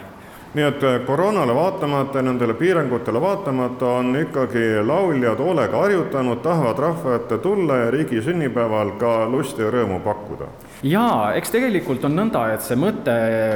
Nii 0.54 0.64
et 0.64 0.84
koroonale 1.06 1.54
vaatamata, 1.54 2.22
nendele 2.22 2.54
piirangutele 2.54 3.20
vaatamata 3.20 3.86
on 3.86 4.16
ikkagi 4.16 4.84
lauljad 4.86 5.38
hoolega 5.42 5.80
harjutanud, 5.82 6.38
tahavad 6.44 6.78
rahva 6.78 7.16
ette 7.16 7.38
tulla 7.38 7.76
ja 7.76 7.90
riigi 7.90 8.22
sünnipäeval 8.22 8.94
ka 9.00 9.16
lusti 9.28 9.66
ja 9.66 9.72
rõõmu 9.74 9.98
pakkuda 10.04 10.46
jaa, 10.82 11.32
eks 11.38 11.52
tegelikult 11.54 12.04
on 12.04 12.16
nõnda, 12.18 12.44
et 12.54 12.64
see 12.64 12.76
mõte 12.78 13.14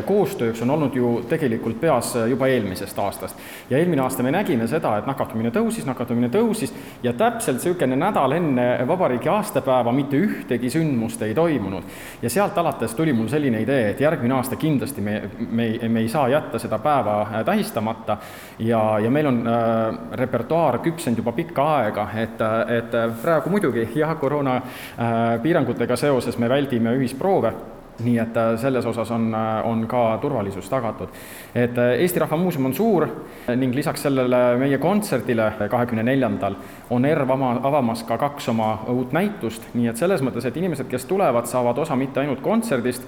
koostööks 0.09 0.63
on 0.65 0.71
olnud 0.77 0.95
ju 0.97 1.13
tegelikult 1.29 1.81
peas 1.81 2.15
juba 2.29 2.49
eelmisest 2.49 2.99
aastast. 2.99 3.37
ja 3.71 3.79
eelmine 3.79 4.03
aasta 4.03 4.23
me 4.23 4.33
nägime 4.33 4.67
seda, 4.69 4.97
et 4.99 5.07
nakatumine 5.07 5.51
tõusis, 5.55 5.87
nakatumine 5.87 6.31
tõusis 6.33 6.73
ja 7.03 7.13
täpselt 7.13 7.59
niisugune 7.59 7.97
nädal 7.97 8.33
enne 8.33 8.67
vabariigi 8.89 9.29
aastapäeva 9.29 9.93
mitte 9.93 10.17
ühtegi 10.17 10.71
sündmust 10.71 11.23
ei 11.23 11.35
toimunud. 11.35 11.85
ja 12.23 12.31
sealt 12.31 12.59
alates 12.59 12.95
tuli 12.95 13.13
mul 13.13 13.29
selline 13.29 13.61
idee, 13.61 13.91
et 13.91 14.01
järgmine 14.01 14.35
aasta 14.35 14.57
kindlasti 14.57 15.01
me, 15.01 15.23
me, 15.51 15.69
me 15.89 16.01
ei 16.01 16.09
saa 16.09 16.29
jätta 16.29 16.59
seda 16.59 16.79
päeva 16.79 17.21
äh, 17.23 17.45
tähistamata 17.45 18.19
ja, 18.59 18.99
ja 18.99 19.11
meil 19.11 19.27
on 19.27 19.43
äh, 19.47 19.99
repertuaar 20.13 20.79
küpsenud 20.79 21.19
juba 21.19 21.33
pikka 21.33 21.69
aega, 21.79 22.09
et, 22.15 22.41
et 22.79 22.99
praegu 23.23 23.51
muidugi 23.51 23.89
jah, 23.95 24.17
koroona 24.19 24.57
äh, 24.57 25.97
seoses 25.99 26.39
me 26.39 26.49
väldime 26.49 26.95
ühis 26.97 27.15
proove. 27.19 27.53
Nii 27.99 28.19
et 28.23 28.37
äh, 28.39 28.53
selles 28.63 28.87
osas 28.87 29.11
on, 29.11 29.25
äh, 29.35 29.67
on 29.67 29.81
ka 29.91 30.19
turvalisus 30.23 30.69
tagatud. 30.71 31.09
et 31.55 31.79
äh, 31.79 31.97
Eesti 31.99 32.21
Rahva 32.23 32.37
Muuseum 32.37 32.67
on 32.67 32.75
suur 32.75 33.09
ning 33.57 33.75
lisaks 33.75 34.03
sellele 34.07 34.57
meie 34.59 34.79
kontserdile 34.79 35.51
kahekümne 35.71 36.05
neljandal 36.07 36.55
on 36.91 37.05
ERV 37.05 37.31
ama, 37.35 37.51
avamas 37.63 38.05
ka 38.07 38.19
kaks 38.19 38.49
oma 38.55 38.85
uut 38.95 39.13
näitust, 39.13 39.67
nii 39.75 39.91
et 39.91 39.99
selles 39.99 40.23
mõttes, 40.23 40.47
et 40.47 40.57
inimesed, 40.57 40.87
kes 40.87 41.11
tulevad, 41.11 41.51
saavad 41.51 41.79
osa 41.79 41.97
mitte 41.97 42.21
ainult 42.21 42.41
kontserdist, 42.41 43.03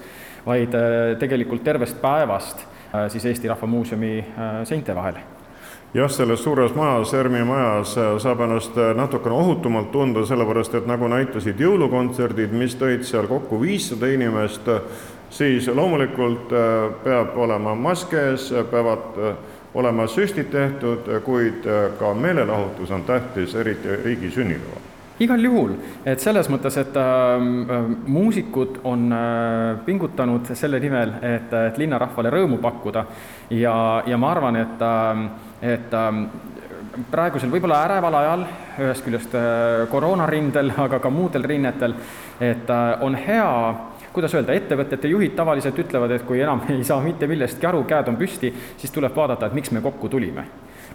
vaid 0.45 0.75
tegelikult 1.19 1.63
tervest 1.63 2.01
päevast 2.01 2.65
siis 3.13 3.25
Eesti 3.25 3.47
Rahva 3.47 3.67
Muuseumi 3.67 4.17
seinte 4.67 4.95
vahel 4.95 5.21
jah, 5.93 6.09
selles 6.11 6.43
suures 6.43 6.75
majas, 6.75 7.13
ERM-i 7.13 7.43
majas 7.47 7.95
äh, 7.97 8.11
saab 8.23 8.43
ennast 8.45 8.77
äh, 8.79 8.93
natukene 8.95 9.35
ohutumalt 9.35 9.91
tunda, 9.91 10.23
sellepärast 10.27 10.75
et 10.79 10.87
nagu 10.89 11.09
näitasid 11.11 11.59
jõulukontserdid, 11.59 12.53
mis 12.55 12.75
tõid 12.79 13.03
seal 13.07 13.27
kokku 13.31 13.59
viissada 13.61 14.11
inimest, 14.11 14.69
siis 15.31 15.67
loomulikult 15.67 16.53
äh, 16.55 16.69
peab 17.03 17.35
olema 17.37 17.75
mask 17.75 18.15
ees, 18.15 18.51
peavad 18.71 19.19
olema 19.73 20.07
süstid 20.11 20.51
tehtud, 20.51 21.07
kuid 21.23 21.67
ka 21.99 22.13
meelelahutus 22.13 22.91
on 22.91 23.05
tähtis, 23.07 23.55
eriti 23.55 24.01
riigi 24.03 24.31
sünnipäeval. 24.31 24.91
Igal 25.21 25.43
juhul, 25.45 25.75
et 26.07 26.21
selles 26.23 26.47
mõttes, 26.49 26.73
et 26.81 26.95
äh, 26.97 27.43
muusikud 28.09 28.79
on 28.89 29.03
äh, 29.13 29.75
pingutanud 29.85 30.49
selle 30.57 30.79
nimel, 30.81 31.13
et, 31.21 31.51
et 31.53 31.77
linnarahvale 31.77 32.31
rõõmu 32.33 32.57
pakkuda. 32.63 33.03
Ja, 33.53 33.75
ja 34.09 34.17
ma 34.17 34.31
arvan, 34.33 34.57
et 34.63 34.81
äh, 34.81 35.21
et 35.61 35.93
ähm, 35.93 36.25
praegusel 37.11 37.51
võib-olla 37.51 37.83
äreval 37.85 38.17
ajal, 38.19 38.45
ühest 38.81 39.05
küljest 39.05 39.35
äh, 39.37 39.85
koroonarindel, 39.91 40.73
aga 40.85 40.99
ka 40.99 41.13
muudel 41.13 41.45
rinnetel, 41.47 41.95
et 42.39 42.69
äh, 42.69 43.05
on 43.05 43.15
hea 43.15 43.49
kuidas 44.11 44.33
öelda, 44.35 44.55
ettevõtete 44.59 45.07
juhid 45.07 45.37
tavaliselt 45.37 45.77
ütlevad, 45.79 46.11
et 46.11 46.25
kui 46.27 46.41
enam 46.43 46.65
ei 46.73 46.83
saa 46.87 46.99
mitte 47.03 47.29
millestki 47.31 47.69
aru, 47.69 47.85
käed 47.87 48.11
on 48.11 48.19
püsti, 48.19 48.51
siis 48.81 48.91
tuleb 48.91 49.15
vaadata, 49.15 49.47
et 49.47 49.55
miks 49.55 49.71
me 49.71 49.83
kokku 49.83 50.09
tulime 50.11 50.47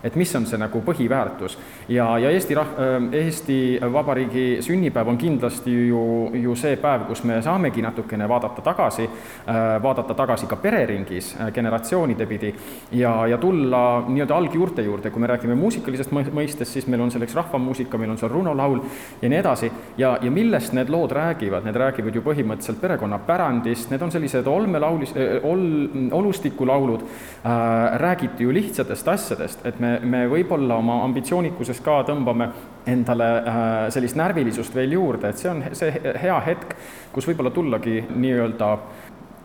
et 0.07 0.17
mis 0.17 0.35
on 0.39 0.47
see 0.47 0.59
nagu 0.61 0.81
põhiväärtus. 0.87 1.57
ja, 1.89 2.07
ja 2.19 2.31
Eesti 2.31 2.55
rah-, 2.55 2.75
äh, 2.79 3.09
Eesti 3.25 3.59
Vabariigi 3.93 4.63
sünnipäev 4.63 5.09
on 5.09 5.19
kindlasti 5.19 5.73
ju, 5.89 6.31
ju 6.35 6.55
see 6.59 6.77
päev, 6.81 7.07
kus 7.11 7.25
me 7.27 7.41
saamegi 7.43 7.83
natukene 7.83 8.29
vaadata 8.29 8.63
tagasi, 8.63 9.07
äh, 9.07 9.61
vaadata 9.83 10.15
tagasi 10.15 10.47
ka 10.47 10.57
pereringis 10.63 11.35
äh, 11.41 11.51
generatsioonide 11.53 12.27
pidi 12.27 12.53
ja, 12.93 13.15
ja 13.27 13.39
tulla 13.39 13.83
nii-öelda 14.09 14.37
algjuurte 14.37 14.85
juurde, 14.87 15.11
kui 15.11 15.23
me 15.23 15.31
räägime 15.31 15.59
muusikalisest 15.59 16.15
mõistest, 16.15 16.73
siis 16.73 16.87
meil 16.87 17.03
on 17.03 17.11
selleks 17.11 17.35
rahvamuusika, 17.35 17.99
meil 17.99 18.15
on 18.15 18.21
seal 18.21 18.31
runolaul 18.33 18.81
ja 19.23 19.31
nii 19.31 19.41
edasi, 19.41 19.73
ja, 19.99 20.17
ja 20.23 20.31
millest 20.31 20.77
need 20.77 20.91
lood 20.93 21.15
räägivad, 21.17 21.67
need 21.67 21.79
räägivad 21.81 22.15
ju 22.15 22.23
põhimõtteliselt 22.27 22.81
perekonnapärandist, 22.83 23.91
need 23.91 24.07
on 24.07 24.15
sellised 24.15 24.47
olmelaulis, 24.51 25.15
ol-, 25.43 26.11
olustikulaulud 26.15 27.03
äh,, 27.03 27.99
räägiti 28.03 28.47
ju 28.47 28.55
lihtsatest 28.55 29.09
asjadest, 29.09 29.67
et 29.67 29.81
me 29.81 29.96
me 30.05 30.25
võib-olla 30.31 30.79
oma 30.81 31.01
ambitsioonikuses 31.07 31.81
ka 31.85 32.01
tõmbame 32.09 32.49
endale 32.89 33.29
äh, 33.39 33.65
sellist 33.95 34.19
närvilisust 34.19 34.75
veel 34.75 34.97
juurde, 34.97 35.31
et 35.31 35.41
see 35.41 35.51
on 35.51 35.65
see 35.77 36.15
hea 36.23 36.37
hetk, 36.47 36.77
kus 37.15 37.29
võib-olla 37.29 37.53
tullagi 37.55 37.99
nii-öelda 38.11 38.71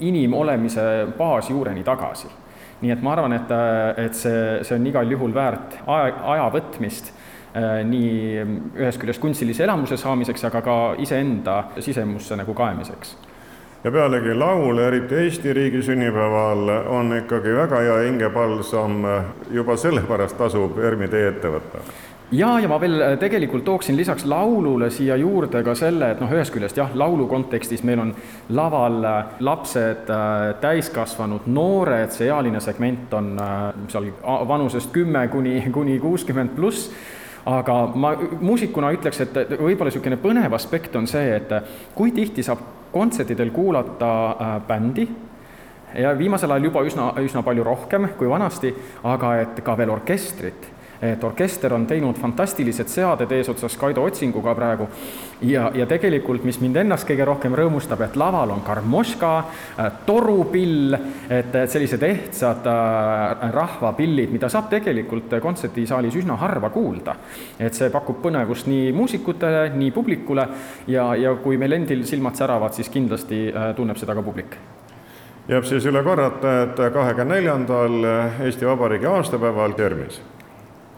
inimolemise 0.08 0.86
baasjuureni 1.18 1.84
tagasi. 1.86 2.30
nii 2.82 2.92
et 2.92 3.02
ma 3.06 3.12
arvan, 3.14 3.34
et, 3.38 3.52
äh, 3.54 4.06
et 4.06 4.16
see, 4.18 4.62
see 4.66 4.78
on 4.78 4.88
igal 4.90 5.12
juhul 5.12 5.34
väärt 5.34 5.80
aja, 5.86 6.14
aja 6.36 6.48
võtmist 6.54 7.12
äh, 7.56 7.82
nii 7.86 8.46
ühest 8.80 9.02
küljest 9.02 9.22
kunstilise 9.22 9.64
elamuse 9.64 9.98
saamiseks, 9.98 10.48
aga 10.50 10.62
ka 10.66 10.78
iseenda 11.00 11.64
sisemusse 11.80 12.38
nagu 12.40 12.58
kaemiseks 12.58 13.18
ja 13.84 13.92
pealegi 13.92 14.34
laul, 14.38 14.78
eriti 14.78 15.16
Eesti 15.16 15.54
riigi 15.54 15.82
sünnipäeval, 15.82 16.70
on 16.88 17.18
ikkagi 17.18 17.56
väga 17.56 17.82
hea 17.82 17.98
hingepalsam, 18.06 19.02
juba 19.52 19.78
sellepärast 19.78 20.38
tasub 20.38 20.78
ERM-i 20.80 21.10
tee 21.10 21.28
ette 21.34 21.54
võtta. 21.54 21.84
Ja, 22.32 22.54
ja 22.64 22.68
ma 22.72 22.78
veel 22.80 23.02
äh, 23.04 23.14
tegelikult 23.20 23.66
tooksin 23.68 23.98
lisaks 24.00 24.24
laulule 24.24 24.88
siia 24.94 25.18
juurde 25.20 25.60
ka 25.68 25.74
selle, 25.76 26.14
et 26.14 26.22
noh, 26.24 26.32
ühest 26.32 26.54
küljest 26.56 26.78
jah, 26.80 26.94
laulu 26.96 27.26
kontekstis 27.28 27.84
meil 27.84 28.00
on 28.00 28.14
laval 28.56 29.04
äh, 29.04 29.34
lapsed, 29.44 30.08
äh, 30.08 30.54
täiskasvanud, 30.64 31.50
noored, 31.52 32.14
see 32.16 32.30
ealine 32.32 32.62
segment 32.64 33.12
on 33.20 33.34
seal 33.92 34.08
vanusest 34.48 34.94
kümme 34.96 35.26
kuni, 35.34 35.58
kuni 35.76 36.00
kuuskümmend 36.00 36.56
pluss. 36.56 36.88
Aga 37.52 37.76
ma 37.98 38.14
muusikuna 38.40 38.94
ütleks, 38.94 39.24
et 39.26 39.36
võib-olla 39.58 39.90
niisugune 39.90 40.20
põnev 40.22 40.54
aspekt 40.56 40.96
on 40.96 41.10
see, 41.10 41.34
et 41.36 41.52
kui 41.98 42.14
tihti 42.16 42.46
saab 42.46 42.62
kontsertidel 42.92 43.52
kuulata 43.52 44.12
äh, 44.32 44.54
bändi. 44.68 45.08
Ja 46.00 46.14
viimasel 46.18 46.52
ajal 46.52 46.70
juba 46.70 46.86
üsna, 46.88 47.10
üsna 47.20 47.42
palju 47.44 47.64
rohkem 47.68 48.08
kui 48.18 48.30
vanasti, 48.30 48.72
aga 49.04 49.34
et 49.42 49.60
ka 49.64 49.76
veel 49.78 49.92
orkestrit 49.92 50.70
et 51.02 51.24
orkester 51.24 51.74
on 51.74 51.86
teinud 51.90 52.18
fantastilised 52.22 52.90
seaded 52.92 53.32
eesotsas 53.34 53.78
Kaido 53.78 54.04
Otsinguga 54.06 54.54
praegu 54.56 54.88
ja, 55.42 55.72
ja 55.74 55.88
tegelikult, 55.90 56.44
mis 56.46 56.60
mind 56.62 56.78
ennast 56.84 57.08
kõige 57.10 57.26
rohkem 57.26 57.56
rõõmustab, 57.58 58.04
et 58.06 58.18
laval 58.20 58.54
on 58.54 58.62
karmoška, 58.66 59.32
torupill, 60.06 60.98
et 61.30 61.58
sellised 61.72 62.04
ehtsad 62.06 62.68
rahvapillid, 63.56 64.34
mida 64.34 64.50
saab 64.52 64.70
tegelikult 64.72 65.34
kontserdisaalis 65.42 66.20
üsna 66.22 66.38
harva 66.42 66.70
kuulda. 66.70 67.16
et 67.60 67.74
see 67.74 67.90
pakub 67.90 68.22
põnevust 68.22 68.68
nii 68.70 68.92
muusikutele, 68.94 69.70
nii 69.76 69.92
publikule 69.92 70.48
ja, 70.88 71.16
ja 71.16 71.34
kui 71.42 71.58
meil 71.58 71.80
endil 71.80 72.06
silmad 72.06 72.38
säravad, 72.38 72.74
siis 72.78 72.90
kindlasti 72.90 73.48
tunneb 73.76 73.98
seda 73.98 74.16
ka 74.16 74.22
publik 74.22 74.58
jääb 75.50 75.66
siis 75.66 75.86
üle 75.90 76.04
korrata, 76.04 76.52
et 76.64 76.78
kahekümne 76.94 77.36
neljandal 77.36 78.06
Eesti 78.46 78.68
Vabariigi 78.68 79.10
aastapäeval 79.10 79.74
Termis. 79.76 80.22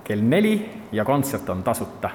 Kell 0.03 0.21
neli 0.21 0.69
ja 0.91 1.05
kontsert 1.05 1.49
on 1.49 1.63
tasuta. 1.63 2.09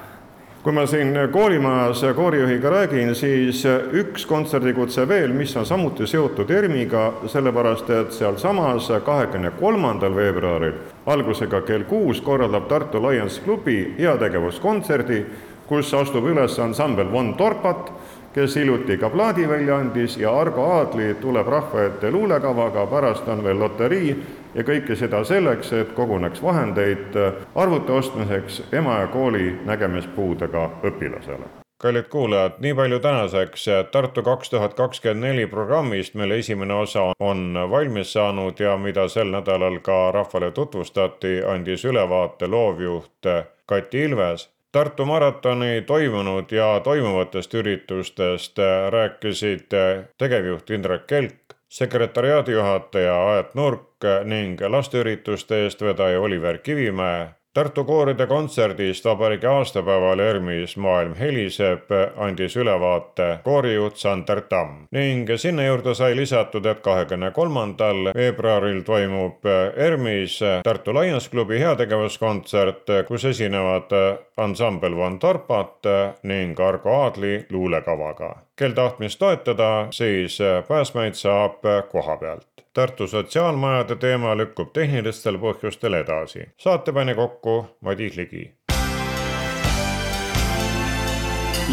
kui 0.63 0.73
ma 0.73 0.87
siin 0.87 1.15
koolimajas 1.33 2.03
koorijuhiga 2.17 2.71
räägin, 2.71 3.15
siis 3.15 3.63
üks 3.93 4.27
kontserdikutse 4.27 5.09
veel, 5.09 5.33
mis 5.33 5.57
on 5.57 5.67
samuti 5.67 6.07
seotud 6.07 6.51
ERM-iga, 6.51 7.13
sellepärast 7.27 7.91
et 7.91 8.13
sealsamas 8.13 8.91
kahekümne 9.05 9.51
kolmandal 9.61 10.17
veebruaril 10.17 10.75
algusega 11.07 11.63
kell 11.63 11.87
kuus 11.89 12.21
korraldab 12.21 12.69
Tartu 12.69 13.01
Lions 13.03 13.39
klubi 13.45 13.95
heategevuskontserdi, 13.99 15.25
kus 15.69 15.95
astub 15.95 16.27
üles 16.27 16.59
ansambel 16.59 17.13
Von 17.13 17.35
Torpat 17.35 17.93
kes 18.35 18.57
hiljuti 18.57 18.99
ka 18.99 19.11
plaadi 19.11 19.49
välja 19.49 19.77
andis 19.77 20.17
ja 20.17 20.33
Argo 20.41 20.65
Aadli 20.73 21.15
tuleb 21.15 21.47
rahva 21.47 21.83
ette 21.87 22.11
luulekavaga, 22.11 22.87
pärast 22.87 23.29
on 23.29 23.45
veel 23.45 23.59
loterii 23.59 24.17
ja 24.55 24.65
kõike 24.65 24.97
seda 24.97 25.25
selleks, 25.25 25.73
et 25.73 25.95
koguneks 25.97 26.43
vahendeid 26.43 27.17
arvuti 27.55 27.93
ostmiseks 27.93 28.63
ema 28.73 29.01
ja 29.01 29.07
kooli 29.07 29.55
nägemispuudega 29.65 30.69
õpilasele. 30.85 31.49
Kallid 31.79 32.09
kuulajad, 32.11 32.57
nii 32.59 32.75
palju 32.75 32.99
tänaseks 32.99 33.67
Tartu 33.93 34.23
kaks 34.23 34.51
tuhat 34.51 34.75
kakskümmend 34.75 35.23
neli 35.23 35.47
programmist, 35.47 36.15
mille 36.15 36.39
esimene 36.43 36.75
osa 36.75 37.13
on 37.21 37.55
valmis 37.71 38.13
saanud 38.13 38.59
ja 38.61 38.77
mida 38.77 39.09
sel 39.09 39.31
nädalal 39.31 39.79
ka 39.79 40.11
rahvale 40.11 40.51
tutvustati, 40.51 41.39
andis 41.47 41.85
ülevaate 41.85 42.47
loovjuht 42.51 43.31
Kati 43.67 44.03
Ilves 44.09 44.49
Tartu 44.73 45.05
maratoni 45.05 45.83
toimunud 45.87 46.53
ja 46.53 46.81
toimuvatest 46.85 47.55
üritustest 47.55 48.59
rääkisid 48.91 49.73
tegevjuht 50.19 50.71
Indrek 50.71 51.07
Kelk, 51.07 51.57
sekretäriaadi 51.69 52.53
juhataja 52.53 53.15
Aet 53.31 53.55
Nurk 53.55 54.05
ning 54.25 54.61
lasteürituste 54.61 55.63
eestvedaja 55.65 56.21
Oliver 56.21 56.59
Kivimäe 56.59 57.38
Tartu 57.55 57.85
kooride 57.85 58.27
kontserdist 58.27 59.05
vabariigi 59.05 59.47
aastapäeval 59.47 60.21
ERMis 60.21 60.77
Maailm 60.77 61.15
heliseb 61.19 61.89
andis 62.17 62.57
ülevaate 62.57 63.39
koorijuht 63.45 63.97
Sander 63.97 64.41
Tamm 64.41 64.85
ning 64.93 65.31
sinna 65.37 65.65
juurde 65.65 65.95
sai 65.95 66.17
lisatud, 66.17 66.67
et 66.67 66.83
kahekümne 66.85 67.31
kolmandal 67.31 68.13
veebruaril 68.15 68.83
toimub 68.85 69.49
ERMis 69.77 70.39
Tartu 70.65 70.95
Lions 70.95 71.29
klubi 71.29 71.59
heategevuskontsert, 71.59 72.85
kus 73.09 73.25
esinevad 73.25 73.97
ansambel 74.37 74.97
Von 74.97 75.19
Tarpat 75.19 75.91
ning 76.23 76.61
Argo 76.61 76.95
Aadli 77.01 77.47
luulekavaga. 77.51 78.35
kel 78.57 78.73
tahtmist 78.73 79.19
toetada, 79.19 79.89
siis 79.91 80.39
pääsmeid 80.69 81.15
saab 81.15 81.65
koha 81.91 82.17
pealt. 82.17 82.58
Tartu 82.79 83.07
sotsiaalmajade 83.09 83.97
teema 83.97 84.37
lükkub 84.39 84.69
tehnilistel 84.73 85.39
põhjustel 85.43 85.97
edasi. 85.99 86.45
saate 86.57 86.93
pani 86.93 87.15
kokku 87.15 87.67
Madis 87.81 88.17
Ligi. 88.17 88.55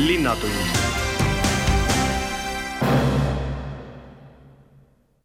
linnatund 0.07 0.84